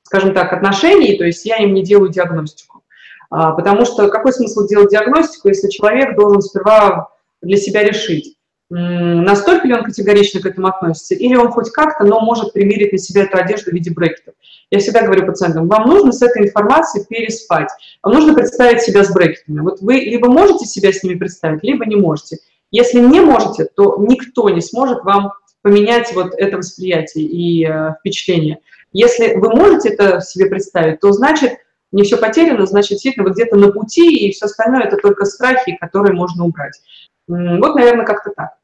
скажем 0.01 0.33
так, 0.33 0.53
отношений, 0.53 1.17
то 1.17 1.23
есть 1.23 1.45
я 1.45 1.57
им 1.57 1.73
не 1.75 1.83
делаю 1.83 2.09
диагностику. 2.09 2.83
А, 3.29 3.51
потому 3.51 3.85
что 3.85 4.09
какой 4.09 4.33
смысл 4.33 4.65
делать 4.65 4.89
диагностику, 4.89 5.49
если 5.49 5.69
человек 5.69 6.15
должен 6.15 6.41
сперва 6.41 7.09
для 7.41 7.57
себя 7.57 7.83
решить, 7.83 8.38
настолько 8.69 9.67
ли 9.67 9.73
он 9.73 9.83
категорично 9.83 10.41
к 10.41 10.45
этому 10.45 10.67
относится, 10.67 11.15
или 11.15 11.35
он 11.35 11.49
хоть 11.49 11.71
как-то, 11.71 12.05
но 12.05 12.19
может 12.19 12.53
примерить 12.53 12.91
на 12.91 12.97
себя 12.99 13.23
эту 13.23 13.37
одежду 13.37 13.71
в 13.71 13.73
виде 13.73 13.91
брекетов. 13.91 14.35
Я 14.69 14.79
всегда 14.79 15.01
говорю 15.01 15.25
пациентам, 15.25 15.67
вам 15.67 15.89
нужно 15.89 16.11
с 16.11 16.21
этой 16.21 16.43
информацией 16.43 17.05
переспать, 17.09 17.69
вам 18.03 18.13
нужно 18.13 18.35
представить 18.35 18.81
себя 18.81 19.03
с 19.03 19.11
брекетами. 19.11 19.61
Вот 19.61 19.81
вы 19.81 19.95
либо 19.95 20.29
можете 20.29 20.65
себя 20.65 20.93
с 20.93 21.01
ними 21.03 21.17
представить, 21.17 21.63
либо 21.63 21.85
не 21.85 21.95
можете. 21.95 22.37
Если 22.71 22.99
не 22.99 23.19
можете, 23.19 23.65
то 23.65 23.97
никто 23.97 24.49
не 24.49 24.61
сможет 24.61 25.03
вам 25.03 25.33
поменять 25.63 26.13
вот 26.13 26.33
это 26.37 26.57
восприятие 26.57 27.25
и 27.25 27.65
э, 27.65 27.95
впечатление. 27.99 28.59
Если 28.93 29.35
вы 29.35 29.49
можете 29.49 29.89
это 29.89 30.21
себе 30.21 30.45
представить, 30.45 30.99
то 30.99 31.11
значит 31.11 31.53
не 31.91 32.03
все 32.03 32.17
потеряно, 32.17 32.67
значит, 32.67 32.91
действительно 32.91 33.25
вы 33.25 33.33
где-то 33.33 33.55
на 33.55 33.71
пути, 33.71 34.15
и 34.15 34.31
все 34.31 34.45
остальное 34.45 34.83
это 34.83 34.97
только 34.97 35.25
страхи, 35.25 35.75
которые 35.79 36.13
можно 36.13 36.45
убрать. 36.45 36.79
Вот, 37.27 37.75
наверное, 37.75 38.05
как-то 38.05 38.31
так. 38.35 38.58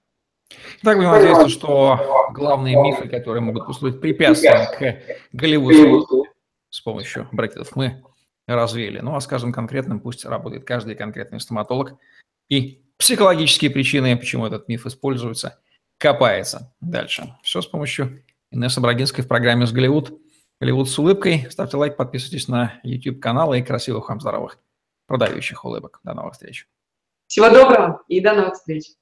Так 0.83 0.97
будем 0.97 1.11
надеяться, 1.11 1.49
что 1.49 2.29
главные 2.33 2.75
мифы, 2.81 3.07
которые 3.07 3.41
могут 3.41 3.65
послужить 3.65 4.01
препятствием 4.01 4.65
к 4.77 5.03
голливудскому 5.33 6.25
с 6.69 6.81
помощью 6.81 7.27
брекетов, 7.31 7.75
мы 7.75 8.03
развеяли. 8.47 8.99
Ну, 8.99 9.15
а 9.15 9.21
скажем 9.21 9.53
конкретным, 9.53 9.99
пусть 9.99 10.25
работает 10.25 10.65
каждый 10.65 10.95
конкретный 10.95 11.39
стоматолог. 11.39 11.93
И 12.49 12.83
психологические 12.97 13.71
причины, 13.71 14.15
почему 14.17 14.45
этот 14.45 14.67
миф 14.67 14.85
используется, 14.85 15.59
копается 15.97 16.73
дальше. 16.81 17.35
Все 17.43 17.61
с 17.61 17.65
помощью 17.65 18.23
Инессы 18.51 18.79
Брагинской 18.79 19.23
в 19.23 19.27
программе 19.27 19.65
«С 19.65 19.71
Голливуд». 19.71 20.19
Голливуд 20.61 20.89
с 20.89 20.97
улыбкой. 20.97 21.47
Ставьте 21.49 21.75
лайк, 21.75 21.97
подписывайтесь 21.97 22.47
на 22.47 22.79
YouTube-канал 22.83 23.53
и 23.53 23.61
красивых 23.61 24.07
вам 24.07 24.21
здоровых 24.21 24.57
продающих 25.07 25.65
улыбок. 25.65 25.99
До 26.03 26.13
новых 26.13 26.33
встреч. 26.33 26.67
Всего 27.27 27.49
доброго 27.49 28.03
и 28.07 28.21
до 28.21 28.33
новых 28.33 28.53
встреч. 28.53 28.93